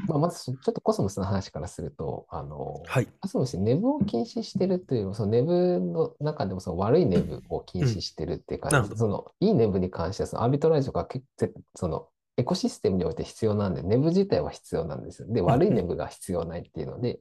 [0.07, 3.09] まあ、まずちょっとコスモスの話からすると、あの、はい。
[3.21, 8.97] コスモスネブを禁止してるというよりも、そのネブの中でもその悪いネブを禁止してるっていう感じ。
[8.97, 15.29] そのいいネブに関しては、そのアービトラージとか結構そのエコシステムにおいて必要なんで、 MEV 自体は必要なんですよ。
[15.29, 17.21] で、悪い MEV が必要ないっていうので、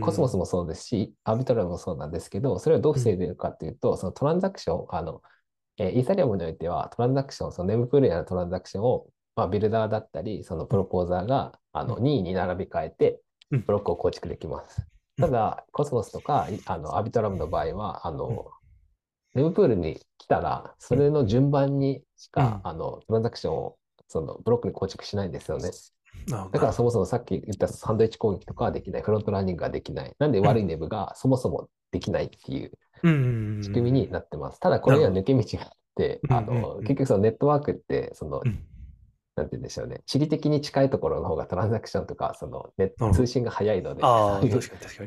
[0.00, 5.22] コスモスもそうですし、アービトラムもそうなんですけど、それをどう防いでいるかというと、そのトランザクション、あの、
[5.78, 9.06] えーイーサリアムにおいてはトランザクション、その mempool やのトランザクションを、
[9.36, 12.02] まあ、ビルダーだったり、そのプロポーザーがあのうん。
[12.02, 13.20] 任意に並び替えて
[13.50, 14.86] うん、ブロックを構築できます。
[15.18, 15.26] うん。
[15.26, 18.16] ただ、コスモスとかいあのアービトラムの場合は、あうん。
[18.16, 18.46] の、
[19.34, 22.70] mempool に来たら、それの順番にしか、うん。
[22.70, 23.76] あの、トランザクションを
[24.08, 25.70] そのブロックに構築しないんですよね。
[26.52, 30.14] だからそもそもさっき言ったサンドイッチ攻撃とかはできない、フロントランニングができない。
[30.18, 32.72] なんで悪いネブがそもそもできないっていう
[33.62, 34.60] 仕組みになってます。
[34.60, 36.32] ただこれには抜け道があって、うん。
[36.36, 38.62] あの結局そのネットワークって、そのうん
[39.34, 40.02] なんて言うんでしょうね。
[40.06, 44.02] 地理的に近いところの方がトランザクションとか、そのネッなるほど通信が早いので。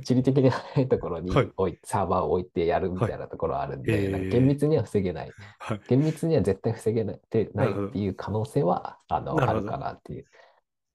[0.02, 5.32] 地理的に早いところにはいサーバーを置いてやるみたいなところはあるんで、はいなんかえー厳密には防げない。
[5.60, 5.82] はい。
[5.88, 10.26] 厳密には絶対防げないってないっていう可能性はあのあるかなっていう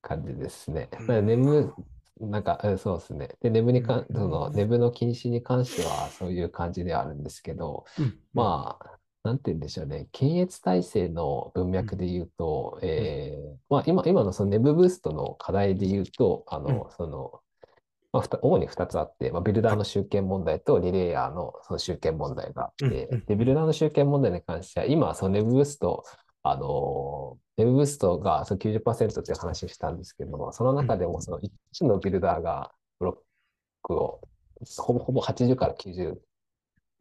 [0.03, 0.89] 感じですね。
[1.23, 1.73] 眠、
[2.21, 3.29] なんか、うんそうですね。
[3.41, 10.09] で、眠にかその、眠の禁止に関してはそういう感じではあるんですけど、うんまあ、なんて言うんでしょうね。
[10.13, 17.41] 検閲体制の文脈で言うと、えーまあ、今、今のそのネブブーストの課題で言うと、あの、その、
[18.13, 26.03] まあ、主に2つあって、まあ、ビルダーの集権問題とリレイヤーのその集権問題があって、うんうんで、ビルダーの集権問題に関しては、今、そのネブブースト、
[26.43, 33.17] あの、ネブブーストがその90%っていう話をしたんですけども、その中でもその1のビルダーがブロッ
[33.83, 34.21] クを、
[34.79, 36.17] ほぼほぼ80から90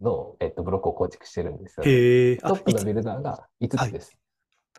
[0.02, 2.08] の、えっと、ブロックを構築してるんですよね。
[2.46, 4.18] トップのビルダーが5つです。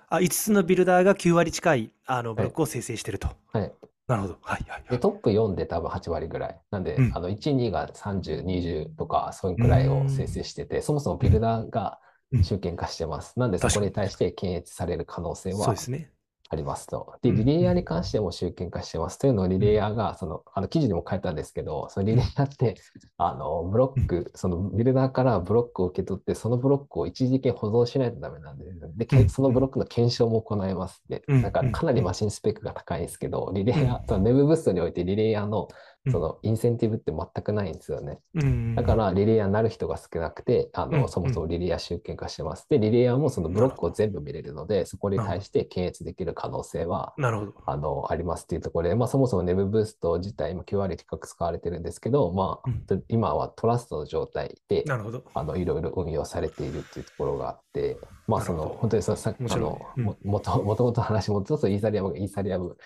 [0.09, 3.29] あ、5つのビルダーが9割近い、あの、ブロックを生成してると。
[3.53, 3.73] はい。
[4.07, 4.39] なるほど。
[4.43, 5.01] はいはいはで、い。
[5.01, 6.61] トップ4で多分8割ぐらい。
[6.71, 12.01] なんで、うんあの、1、2が30、20とか、そういうくらいを生成してて、そもそもビルダーが
[12.33, 13.39] うん集権化してます。
[13.39, 16.13] なんで、そこに対して検閲される可能性はそうですね。
[16.53, 17.15] ありますと。
[17.23, 19.19] で、うんリレイヤーに関しても集権化してます。
[19.19, 22.75] というのをリレイヤーが、その、あの、記事にも書いたんですけど、そのリレイヤーって、
[23.19, 28.93] あの、ブロック、そのビルダーからブロックを受け取って、そのブロックを一時的に保存しないとダメなんですよね。
[28.97, 35.69] で、そのブロックの検証も行いますで、うんだからかなりマシンスペックが高いんですけど、リレイヤー、その MEV ブーストにおいてリレイヤーの
[36.09, 38.21] そのインセンティブって全くないんですよね。
[38.35, 42.67] うんだから、リレイヤーになる人が少なくて、あの、うんそもそもリレイヤー集権化してます。
[42.71, 47.55] で、リレイヤーもそのブロックを全部見れるので、そこに対して検閲できる可能性は、なるほど。
[47.67, 52.71] あの、ありますっていうところで、まあ、そもそも Nev ブースト自体、今9割近く使われてるんですけど、まあ、
[53.09, 55.25] 今はトラストの状態で、なるほど。
[55.35, 59.65] あの、いろいろ運用されているっていうところがあって、まあ、その、本当にそのさ面白い
[59.99, 62.77] あの、もともと話戻すと、イーサリアムがイーサリアム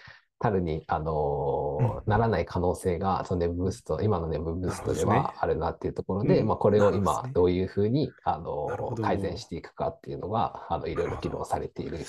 [0.44, 6.46] たるに、あのーならない可能性が、その Nev ブースト、今の Nev ブーストではあるなっていうところで、うん。
[6.46, 9.02] まあ、これを今どういうふうに、あのなるほど。
[9.02, 12.06] 改善していくかっていうのが、あの、いろいろ議論されているような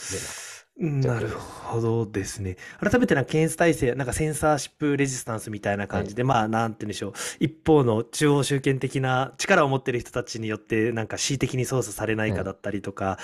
[0.78, 2.58] なるほどですね。
[2.82, 7.14] 改めてなんか検出体制、なんかセンサーシップレジスタンスみたいな感じで、まあ、なんて言うんでしょう。
[7.40, 13.18] 一方の中央集権的な力を持っている人たちによって、なんか恣意的に操作されないかだったりとか、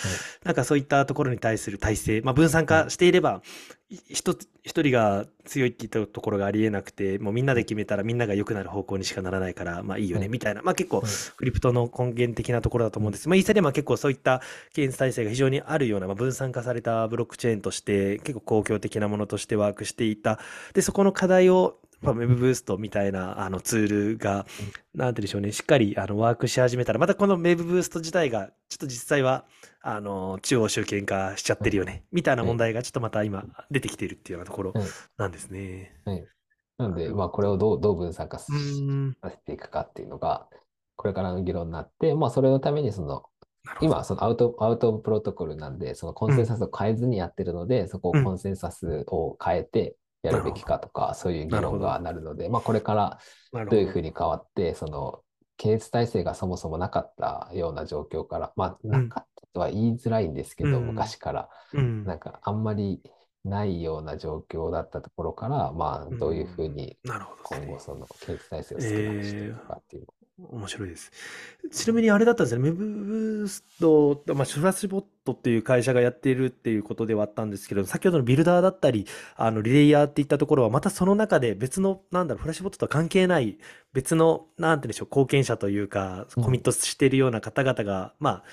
[0.46, 3.42] なんかそういったところに対する体制、まあ、分散化していれば、
[3.90, 11.04] い一つ一人が強いって言ったところがありえなくて、もうみんなで決めたらみんなが良くなる方向にしかならないから、まあいいよね、うんみたいな、まあ結構うん
[11.36, 13.28] クリプトの根源的なところだと思うんです。
[13.28, 14.42] まあイーサリアムは結構そういった
[14.74, 20.40] 検出体制が非常にあるような、まあ、分散化されたブロックチェーンとして、結構公共的なものとしてワークしていた。
[20.74, 24.46] で、そこの課題を、まあ、Web ブーストみたいなあのツールが、なんて
[24.96, 29.46] 言うんでしょうね、しっかりあのワークし始めたら、またこの Web ブースト自体が、ちょっと実際は、
[29.82, 34.84] あの、中央集権化しちゃってるよね、みたいな問題がちょっとまた今出てきているっていうようなところうん
[35.18, 35.96] なんですね。
[36.78, 38.46] なので、まあ、これをどうどう分散化うさ。
[39.30, 40.48] せていくかっていうのが、
[40.96, 43.24] これからの議論になって、まあ、それのために、その、
[43.82, 53.20] 今、そのアウト、アウトオブプロトコルなんで、そのコンセンサスを変えずにやってるので、そこをうんコンセンサスを変えてやるべきかとか、そういう議論がなるので、まあ、これから
[53.54, 53.66] ど。
[53.72, 55.22] どういうふうに変わって、その、
[55.58, 62.04] 検閲体制がそもそもなかったような状況から、まあ、なかったとは言いづらいんですけど、うん昔から、うん。
[62.04, 63.02] なんか、あんまり
[63.44, 70.08] ないような状況だったところから、まあ、どういうふうに今後、その検閲体制を少なくしていくかっていう。
[70.40, 71.12] 面白いです。
[71.72, 79.06] ちなみにあれだったんですね、メブブースト、まあ、フラッシュボットっていう会社がやっているっていうことではあったんですけど、先ほどのビルダーだったり、
[79.36, 83.58] あのリレイヤーっていったところは、またその中で別の、なんだろう、フラッシュボットとは関係ない、
[83.94, 88.44] 別の、なんて言うんでしょう、貢献者というか、コミットしているような方々が、まあ、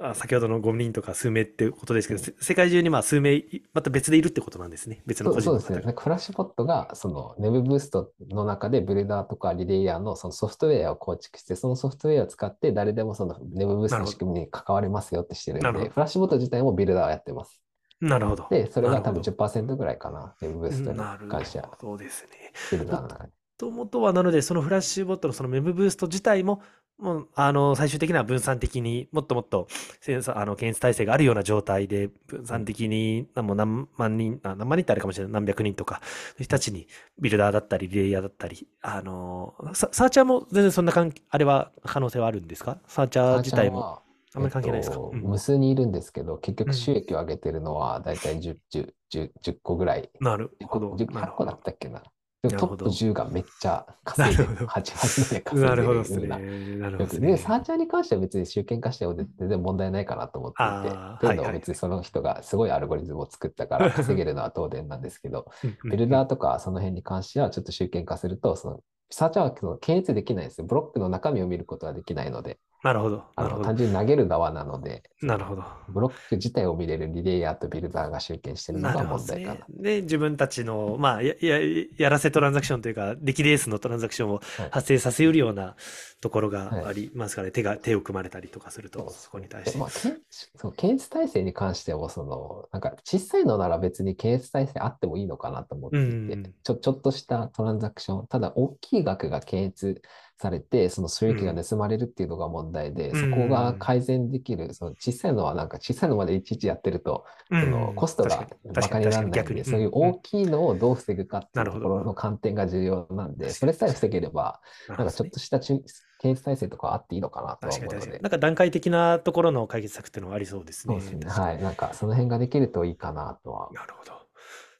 [0.00, 5.02] あ先ほどの5人とか数名ってことですけど、せ世界中にまあ数名い、また別でいるってことなんですね。
[5.04, 5.86] 別の個人そうそうですね。
[5.86, 17.60] なんかフラッシュボットが、その Nev ブーストの中でブルダーとかリレイヤーのそのソフトウェアを構築して、そのソフトウェアを使って誰でもその Nev ブーストの仕組みに関われますよってしてるんで、フラッシュボット自体もビルダーをやってます。
[18.00, 18.46] なるほど。
[18.50, 20.34] で、それが多分なる10%ぐらいかな。
[20.40, 20.98] Nev ブーストに
[21.30, 22.52] 関しては、ほどですね。
[22.72, 23.32] ビルダーの中で。
[23.62, 26.62] ともとはなので、そのフラッシュボットのそのメムブースト自体も、
[26.98, 29.66] もうあの最終的には分散的にもっともっと
[30.00, 36.00] センサーあの検出体制があるような状態で分散的になもう何万人あ何万人ってあれかもしれない何百人とか
[36.38, 36.86] 人たちに
[37.20, 42.78] ビルダーだったりリレイヤーだったりあのササーチャーも全然そんな関係あれは可能性はあるんですか？
[42.86, 43.80] サーチャー自体も。
[43.80, 44.02] は
[44.34, 45.22] あんまり関係ないですか、えっとうん。
[45.22, 50.10] 無数にいるんですけど、結うん局収益を上げてるのはだいたい10、10、10 10個ぐらい。
[50.20, 50.90] なる10ほど。
[50.90, 52.02] 個、10なる個だったっけな。
[52.50, 54.48] トップ10がめっちゃ稼いでる。
[54.54, 54.80] なるほど。
[54.80, 55.76] 8、8で稼いでるな。
[55.76, 56.26] るほどですね。
[56.26, 65.46] ななるほどですで、ねサーチャーに関しては別に集権化しても全然問題ないかなと思っていて、というのは別にその人がすごいアルゴリズムを作ったから 稼げるのは当然なんですけど、
[65.84, 68.80] ビルダーとかその辺に関してはちょっと集権化すると、その
[69.10, 70.66] サーチャーは検閲できないんですよ。
[70.66, 73.24] ブロックの中身を見ることはできないので、なるほど。
[73.36, 75.62] あの単純に投げる側なので、なるほど。
[75.88, 79.66] ブロック自体を見れるリレイヤーとビルダーが集権してるのなが問題かな。。
[79.68, 81.58] で、自分たちの、まあ、や、や、
[81.96, 84.70] やらせトランザクションというか、出来レースのトランザクションをはい。
[84.72, 85.76] 発生させうるような
[86.20, 86.84] ところがはい。
[86.86, 89.70] ありますからね、手が、手を組まれたりとかすると、そこに対して。
[89.72, 89.86] でま。
[89.86, 90.20] あ、検
[90.56, 96.54] そう検閲体制に関しても、その、なんか小さいのなら別に検閲体制あってもいいのかなと思っていて、うん。
[96.64, 100.02] ちょ、ちょっとしたトランザクション、ただ大きい額が検閲
[100.42, 115.80] されて、その収益が盗まれるっていうのが問題で、うんそこが改善できる、その小さいのはなんか小さいのまでいちいちやってると、うんそのコストが確かにバカにならないんで、そういう大きいのをどう防ぐかっていうなるほどところの観点が重要なんで、それさえ防げれば、ななんかちょっとした中
[116.22, 118.18] 検閲体制とかあっていいのかなとは思うので。
[118.20, 121.00] なんか段階的なところの解決策っていうのはありそうですね。
[121.00, 121.44] そうですね。
[121.44, 121.60] はい。
[121.60, 123.70] なんか、その辺ができるといいかなとは。
[123.72, 124.21] なるほど。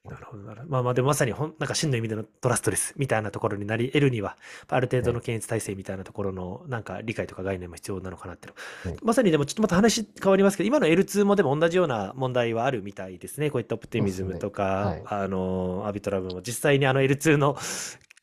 [0.04, 0.72] なるほどなるほど。
[0.72, 4.36] まあまあ、でもまさにほん、なんか真の意味でのトラストレスみたいなところになり得るには、
[4.68, 8.54] ある程度の検閲体制みたいなところの、なんか理解とか概念も必要なのかなっていう
[8.86, 13.50] のはいまさにでもちょっとまた話変わりますけど、今の L2 もでも同じような問題はあるみたいですね。
[13.50, 17.56] こういったオプティミズムとか、そうですねあの、アビトラブも実際にあの L2 の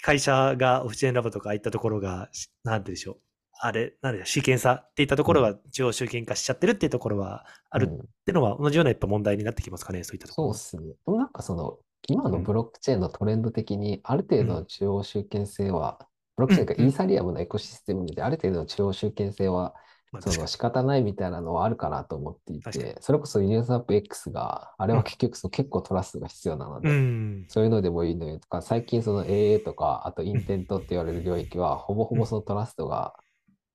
[0.01, 3.28] 会社がオフィシエンラボとかああいったところが、しなんてでしょう。
[3.61, 10.53] あれ、なんでシーケンサーっていったところが中央集権化しちゃってるっていうところはあるっうんていうのは同じようなやっぱ問題になってきますかね、そういったところ。
[10.53, 10.93] そうですね。
[11.05, 15.99] でもなんかその、今のブロックチェーンのトレンド的に、ある程度の中央集権性は、
[16.35, 19.75] ブロックチェーンがうんうんイーサリアムのエコシステムで、ある程度の中央集権性は。
[20.21, 27.45] その仕方ないみたいなのはあるかなと思っていて、それこそユニザープ X が、あれは結局その結構トラストが必要なのうで、ん。
[27.47, 33.13] そういうのでもいいのよとか、最近その AA とか、あとインテントって言われる領域は、ほぼほぼそのトラストが、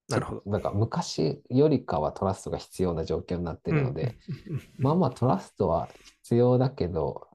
[0.09, 0.43] なるほど。
[0.47, 4.17] なんか昔よりかはトラストが必要な状況になってるので、
[4.49, 5.89] うん、うんまあまあトラストは
[6.23, 7.29] 必要だけど、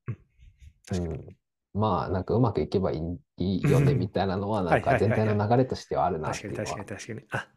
[0.92, 1.00] う。
[1.00, 1.36] ん、
[1.74, 7.44] まあなんかうまくいけばいいいいよねみたいなのは、なんか全体の流れとしてはあるなっていうのは確かに確かに確かに。
[7.44, 7.48] あ、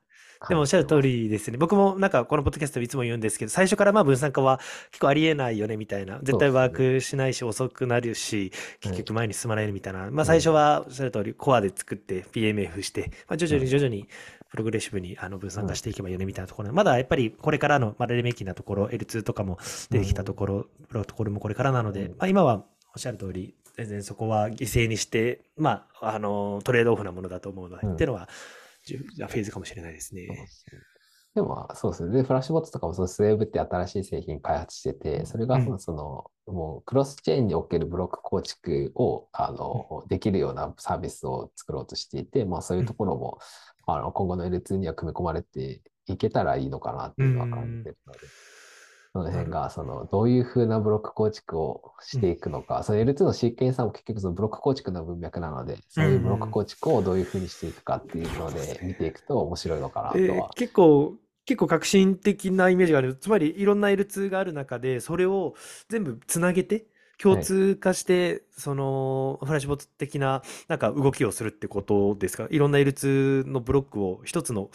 [0.42, 1.00] 感でもおっしゃる通。
[1.00, 1.56] りですね。
[1.56, 4.60] 僕もなんかこのポッドキャストでいつも言うんですけど、最初からまあ分散化は
[4.90, 6.18] 結構ありえないよねみたいな。
[6.22, 10.10] 絶対ワークしないし遅くなるし、結局前に進まないみたいな。
[10.10, 14.08] まあ最初はおっしゃる通りコアで作って PMF して、まあ徐々に徐々に
[14.52, 16.72] プログレッシブにあの分散化していけばいいよねみたいなところ。
[16.72, 19.58] まだやっぱりこれからのまだレメキなところ、L2 とかも
[19.90, 22.10] 出てきたところ、プロトコルもこれからなので、うん。
[22.10, 27.94] まあ今はおっしゃる通り、全然そこは犠牲にして、まあ、あの、トレードオフなものだと思うので、うん。
[27.94, 28.28] っていうのは、
[28.84, 30.28] フェーズかもしれないですね。
[31.34, 32.14] でもまあそうですね。
[32.18, 35.78] で、フラッシュボットとかもそのスウェーブって新しい製品開発してて、それがうん。
[35.78, 43.38] その、もうクロスチェーンにおけるブロック構築をあのできるようなサービスを作ろうとしていて、まあそういうところも
[43.86, 48.18] あの今後の L2 には組み込まれていけたらいいのかなっていうのは感じてるので、
[49.12, 60.50] その辺がそのどういうふうなブロック構築をしていくのか、その L2 のシーケンサーも結局そのブロック構築の文脈なので、そういうブロック構築をどういうふうにしていくかっていうので見ていくと面白いのかなとえーは。
[60.54, 63.16] 結構、結構革新的なイメージがある。
[63.16, 65.54] つまり、いろんな L2 がある中で、それを
[65.88, 66.86] 全部つなげて、
[67.20, 72.46] 共通化して、その、フラッシュボット的な、なんか動きをするってことですか？
[72.50, 74.70] いろんな L2 のブロックを一つの、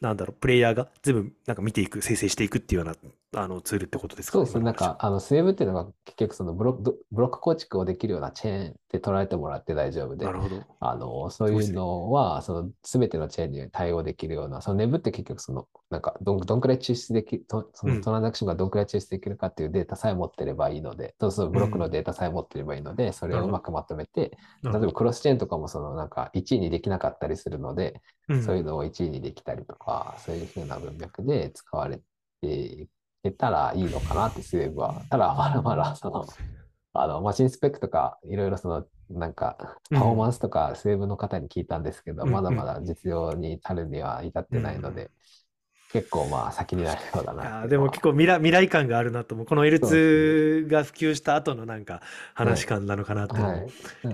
[0.00, 2.96] なんだろう、プレイヤーが全部、なんか見ていく、生成していくっていうような、
[3.36, 4.38] あの、ツールってことですか？
[4.38, 4.64] そうですね。
[4.64, 10.66] なんか、あの、スウェーブっていうのが結局そのブロック、どブロック構築をできるようなチェーンって捉えてもらって大丈夫でな、るほど。
[10.80, 17.94] あの、そういうのは、その、すべてのチェーンに対応できるような、そのネブって結局その、なんか、どん、どんくらい抽出でき、とそうん。
[17.96, 24.36] のトランザクションがどんくらい抽出できるかっていうデータさえ持ってればいいので、そうそう、ブロックのデータさえ持ってればいいので、それをうまくまとめて。
[24.72, 28.38] 例えばクロスチェーンとかもその、なんか、1位にできなかったりするので、うん。
[28.40, 32.00] そういうのを1位にできたりとか、そういうふうな文脈で使われ
[32.40, 32.88] てい
[33.24, 35.02] けたらいいのかなって、スウェーブは。
[35.10, 36.26] ただ、まだまだ、その、
[36.92, 39.56] あの、マシンスペックとか、いろいろその、なんか、
[39.90, 45.10] パフォーマンスとか、スウェーブの方に聞いたんですけど、うんまだまだ実用に至るには至ってないので、
[45.94, 49.46] 結構まあ先になるようだいなやーでも結構未来未来感があるなと思う。
[49.46, 52.02] このそうです L2 が普及した後のなんか
[52.34, 53.66] 話感なのかなって思はい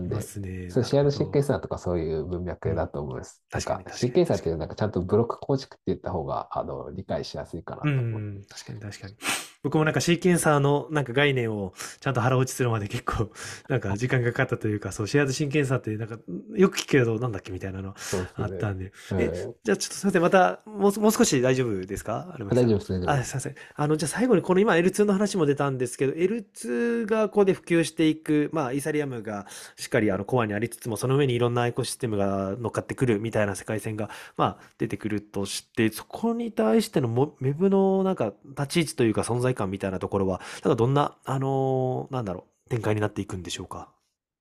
[0.09, 0.69] ま、すね。
[0.71, 1.47] そう、シェアドシーケンス。
[1.47, 3.43] サーとかそういう文脈だと思います。
[3.53, 8.21] うん確かになん確かにシーケンサーっていうなんかちゃんとブロック構築って言った方が、あの、理解しやすいかなとう思う。
[8.21, 9.15] ん、確かに確かに。
[9.63, 13.31] 僕もなんかシーケンサーのなんか概念をちゃんと腹落ちするまで結構
[13.69, 16.19] なんか時間がかかったというか、そう、シェアードシーケンサーってなんか
[16.55, 17.95] よく聞くけどなんだっけみたいなの
[18.37, 18.93] あったんで。
[19.13, 22.35] うんえ、じゃあちょっとすみません、またもうもう少し大丈夫ですか？
[22.39, 23.29] 大丈夫です、大丈夫あ、です。
[23.31, 23.55] すいません。
[23.75, 29.47] あの、じゃあ最後にこの今 L2 の話も出たんですけど、L2 がここで普及していく、まあ、イーサリアムが
[29.77, 43.89] しっかりあのコアにありつつも、その上にいろんなエコシステムが乗っかってくるみたいな世界線が、まあ、出てくるとして、そこに対してのも Web のなんか立ち位置というか存在感みたいなところは、なんかどんな、あのーなんだろう、展開になっていくんでしょうか？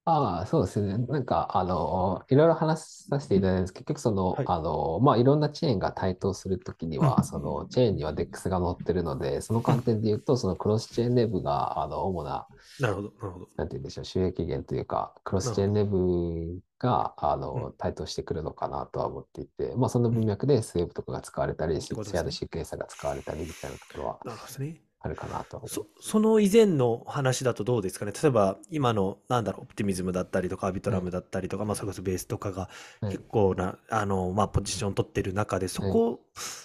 [0.04, 0.96] ああ、そうですね。
[0.98, 12.48] なんか、あの、いろいろ話させていただいたんですけど、結局その、はいあの、まあ、いろんなチェーンが台頭するときにうんは、その、チェーンには DEX が載ってるので、その観点で言うと、そのクロスチェーンレブが、あの、主な、
[12.78, 13.48] なるほど、なるほど。
[13.56, 24.80] なんて言うんでしょう、収益源というか、クロスチェーンレブが、あうの、台頭してくるのかなとは思っていて、まあ、その文脈でスウェーブとかが使われたり、シェアドシーケンサーが使われたりみたいなところはなるほどね。
[25.02, 25.62] あるかなと。
[25.66, 28.12] そ、その以前の話だとどうですかね？
[28.12, 32.68] 例えば、今の、なんだろう、オプティミズムだったりとか、アビトラムだったりとか、まあ、それこそベースとかが
[33.00, 36.20] はい結構な、あの、まあ、ポジション取ってる中で、そこ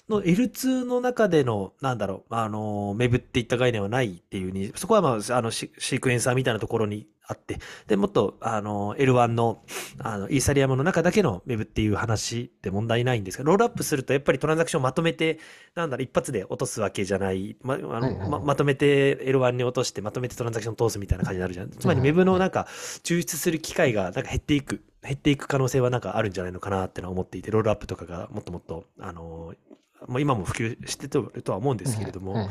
[0.09, 7.57] の L2 の中での、なんだろう、あの、メブっていった概念はないっていうに、そこはまあ、あの、シ、シークエンサーみたいなところにあって、
[7.87, 9.63] で、もっと、あの、L1 の、
[9.99, 15.39] あの、イーサリアムの中だけのメブっていう話で問題ないんですが、ロールアップすると、やっぱりトランザクションまとめて、
[15.73, 18.29] なんだろう、一発で落とすわけじゃない、ま、あの、はいはいはい。
[18.29, 21.69] ま、まとめて L1 に落として、まとめてトランザクション通すみたいな感じになるじゃん。
[21.69, 22.67] つまり、Web のなんか、
[23.03, 29.53] 抽出する機会がなんか減っていく、減っていく可能性はなんかあるんじゃないのかなってのは思っていて、ロールアップとかがもっともっと、あの、
[30.07, 32.49] もう今も普及してるとは思うんですけれども、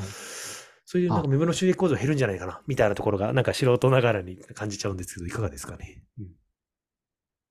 [0.86, 6.02] そういうなんかあ Web の収益構造減るんじゃないかな、みたいなところが、なんか素人ながらに感じちゃうんですけど、いかがですかね？
[6.18, 6.26] うん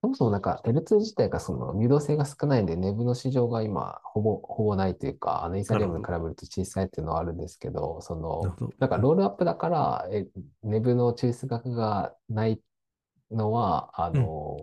[0.04, 8.54] そもそもなんか L2 自体がその流動性が少ないんで、ネブの市場が今ほぼ、ほぼないというか、あのイーサリアムに比べると小さいっていうのはあるんですけど、その。
[8.78, 10.26] なんかロールアップだから、え
[10.62, 12.60] ネブの抽出額がない
[13.30, 14.58] のは、あの、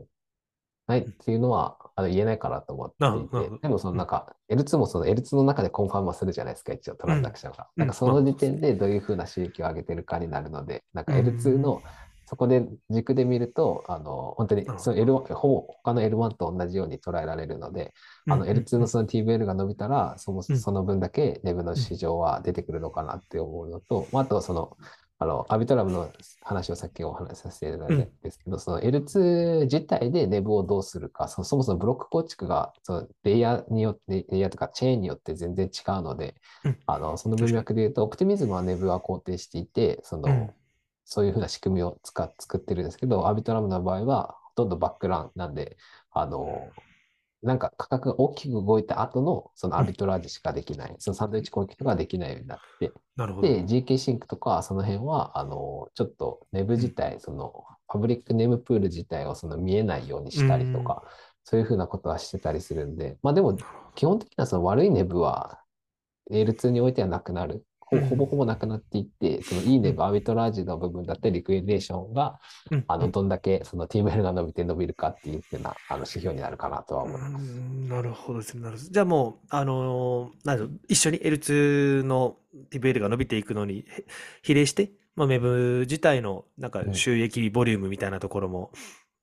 [0.91, 3.59] ないっていうのはあの言えないかなと思っていて。
[3.61, 7.67] でもそのなんか L2 もその L2 の中でコンファームはするじゃないですか、一応トランザクションが。
[7.75, 11.81] うんなんかその時点でどういうふうな収益を上げてるかになるので、なんかうん L2 の
[12.31, 17.93] そこで軸で見ると、あの、本当にその L1、ほぼ他の L1 と同じように捉えられるので、
[18.29, 18.49] あのうん。
[18.49, 20.57] うん L2 のその TVL が伸びたら、そもうん。
[20.57, 24.77] その分だけネブの市場は出てくるのかなって思うのと、まああとはその、
[25.21, 26.11] あの、アビトラムの
[26.41, 36.77] 話をさっきお話しさせていただいたんですけど、その L2 自体でネブをどうするか、そのそもそもブロック構築がそのレイヤーによって、レイヤーとかチェーンによって全然違うので、うん。
[36.87, 40.49] あの、その文脈で言うと、オプティミズムはネブは肯定していて、その、うん。
[41.05, 45.77] そういうふうな仕組みを使っ作ってるんですけど、アビトラムの場合は、ほとんどバックランなんで、
[46.09, 46.73] あの、
[47.43, 53.47] なんか価格が大きく動いた後のそのアビトラージしかできない、そのサンドイッチ攻撃とかできないようになって、なるほど。
[53.47, 61.03] で、GK シンクとかその辺は、あの、ちょっとネブ自体、そのパブリックネームプール自体をその見えないようにしたりとか、
[61.43, 63.57] そういうふうなことはしてたりするんで、まあでも、
[63.95, 65.59] 基本的にはその悪いネブは
[66.31, 67.65] L2 においてはなくなる。
[68.09, 72.39] ほぼほぼなくなっていって、そのいいネブ、アビトラージの部分だったり、リクエデーションが、
[72.71, 77.43] うんあの、どんだけその TML が伸びて伸びるかっていうふうなあの指標になるかなとは思います。
[77.43, 78.61] うんなるほどですね。
[78.61, 78.89] なるほど。
[78.89, 82.37] じゃあもう、あのーなん一緒に L2 の
[82.71, 84.05] TVL が伸びていくのにへ
[84.41, 88.71] 比例して、まあ、Web 自体のなんかうん収益ボリュームみたいなところも、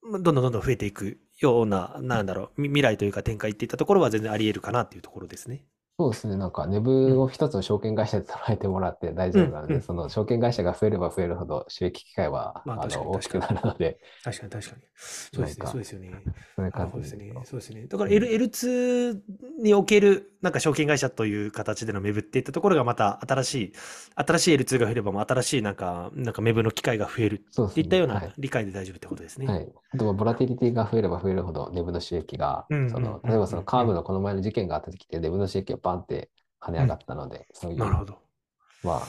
[0.02, 5.64] まあどんどんどんどん増えていくような、なんだろう、み未来というか展開っていったところは全然あり得るかなっていうところですね。
[6.00, 14.82] そうですね、なんか、ネブを一つの証券会社で捉えてもらって大丈夫なので、うんうんその証券会社が増えれば増えるほど収益機会は、まあ確かにあの大きく確なるので、確かに確かに。
[14.94, 16.10] そうですね、なんかそうですよね。
[16.54, 17.24] そういうなる感じほどですね。
[17.24, 17.86] でそうですね。
[17.88, 19.20] だから L、L2
[19.60, 23.72] における、なんか証券会社という形でのメブっていったところがまた新しい、
[24.14, 29.46] 新しい L2 が増えれば新しいなんか、なんかメブの機会が増えるそうでていったようはない理解で大丈夫ってことですね。
[29.48, 29.68] はい。
[29.90, 36.30] あとは、ボラティリティが増えれば増えるほど、ネブの収益が、うんその、うん例えばそうんのカーブのこの前の事件があった時って、ネブの収益がバンって
[36.60, 38.18] 跳ね上がったので、そういう、なるほど。
[38.82, 39.02] まあ、うん、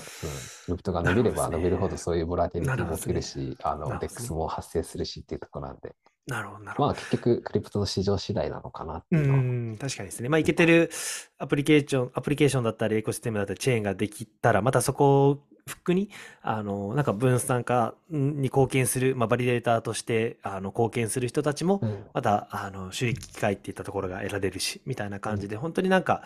[0.69, 5.95] クリプトが伸びれば伸びるほど、そういうボラティリティも起きるし、あの、 DEX も発生するしっていうところなんで、
[6.27, 6.87] なるほど、なるほど。
[6.87, 10.29] まあ、結局、クリプトの市場次第なのかなってういうのは、ん、確かにですね。
[10.29, 10.89] まあ、いけてる
[11.37, 16.09] アプリケーション、アプリケーションだったり、エコシステムだったり、チェーンができたら、またそこをフックに、
[16.41, 22.05] あの、なんか分散化に貢献する、まあ、バリデーターとして、あの、貢献する人たちもう、ん。
[22.13, 26.23] また、あの、収益機会っていったところが得られるし、みたいな感じで、本当になんか、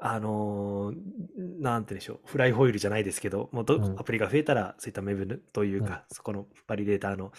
[0.00, 7.32] あのーなんてでしょう、フライホイールじゃないですけど、もうどうんアプリが増えたら、そういった MEV というか、そこのバリデーターの、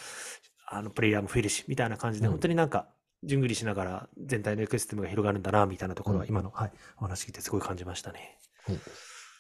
[0.68, 2.88] あの、プレイヤーも増えるし、みたいな感じで、うん本当になんか、
[3.24, 8.38] 順繰りしながら全体のエコシステムが広がるんだな、みたいなところは、うん今の、はい、お話聞いてすごい感じましたね。
[8.66, 8.76] はい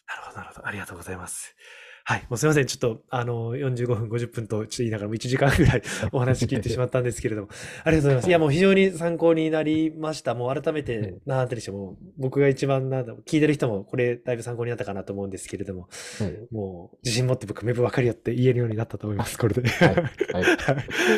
[0.07, 0.67] なるほど、なるほど。
[0.67, 1.53] ありがとうございます。
[2.09, 2.25] はい。
[2.29, 2.65] もうすみません。
[2.67, 5.81] ちょっと、あの、45分、50分と、ちょっと言いながらも1時間ぐらい
[6.13, 7.49] お話聞いてしまったんですけれども、
[7.83, 8.29] ありがとうございます。
[8.29, 10.33] いや、もう非常に参考になりました。
[10.33, 15.89] もう改めてうん、なんてでしょう、もう僕が一番なんだ聞いてる人も、これ、だいぶ参考になったかなと思うんですけれども、
[16.19, 16.47] はい。
[16.49, 19.67] もう、自信持って僕、メブ分かるよって言えるようになったと思います、これで。
[19.67, 19.87] はい。
[19.89, 19.97] はい。
[19.97, 20.55] ありが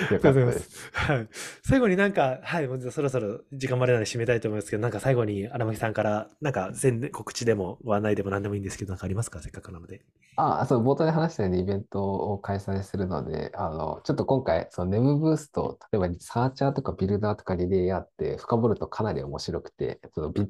[0.09, 0.89] とうかございますす。。
[0.91, 1.27] はい。
[1.61, 6.71] 最後になんか、はい、もうそろそろ時間までなので締めたいと思いますけど、なんか最後に荒牧さんから、なんか
[7.11, 9.39] 告知でもご案内でも何でもいいんですけど、なんかありますか？
[9.39, 10.01] せっかくなので。
[10.39, 20.47] あ、そう、冒頭で話したようにイベントを開催するので、あの、ちょっと今回、そのネムブースト、例えばサーチャーとかビルダーとかリレイヤーって深掘るとかなり面白くて、そのビ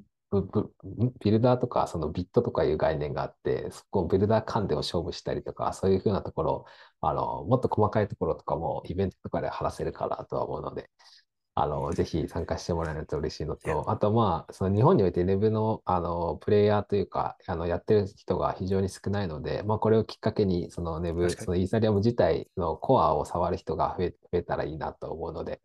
[1.21, 6.65] ビルダーとかそのビットとかいう概念があって、そこをビルダー間でを勝負したりとか、そういうふうなところ、
[7.01, 10.89] あの、もっと細かいところとかもイベントとかで話せるかなとは思うので、
[11.61, 25.61] あの、ぜひ参加してもらえると嬉しいのと、あとまあ、その日本において Web の、あの、プレイヤーというか、あの、やってる人が非常に少ないので、まあ、これをきっかけに、その Web、そのイーサリアム自体のコアを触る人が増え、増えたらいいなと思うので、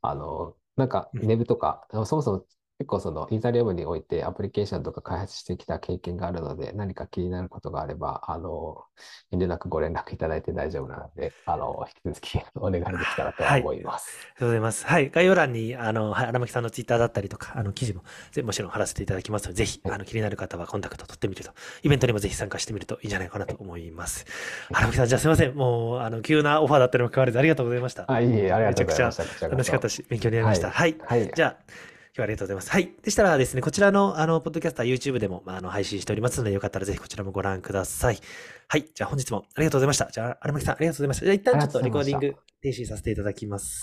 [0.00, 1.26] あの、なんかうん。
[1.26, 2.46] Web とか、そもそも
[2.78, 8.82] 結構そのイーサリアムにおいてアプリケーションとか開発してきた経験があるので、何か気になることがあれば、あの、
[9.30, 14.18] 遠慮なくご連絡いただいて大丈夫なので、あの、引き続きお願いできたらとは思います。
[14.18, 14.86] ありがとうございます。
[14.86, 15.10] はい。
[15.10, 18.02] 概要欄に、あの、はい、荒牧さんのツイッターだったりとか、あの、記事も、
[18.32, 21.52] ぜもちろん貼らせていただきますので、ぜひ、はいあの、気になる方はコンタクト取ってみると、
[21.84, 24.26] イベントにもぜひ参加してみるといいんじゃないかなと思います。
[24.72, 25.54] 荒牧さん、じゃあすいません。
[25.54, 28.10] もう、あの、急なオファーだったにもかかわらずありがとうございました。
[28.10, 29.24] あ、いえいえ、ありがとうございまめちゃくちした。
[29.24, 30.70] こちらこそ楽しかったし、勉強になりました。
[30.70, 30.96] はい。
[31.06, 31.30] はい。
[31.34, 32.70] じゃあ、今日はありがとうございます。
[32.70, 32.92] はい。
[33.02, 38.18] でしたらですね、こちらの、あの、ポッドキャスター YouTube でも、まあ、あの、配信しておりますので、よかったらぜひこちらもご覧ください。
[38.68, 38.84] はい。
[38.94, 40.08] じゃあ本日もありがとうございました。
[40.10, 41.24] じゃあ、荒牧さんありがとうございました。
[41.24, 43.82] じゃあ一旦ちょっとレコーディング停止させていただきます。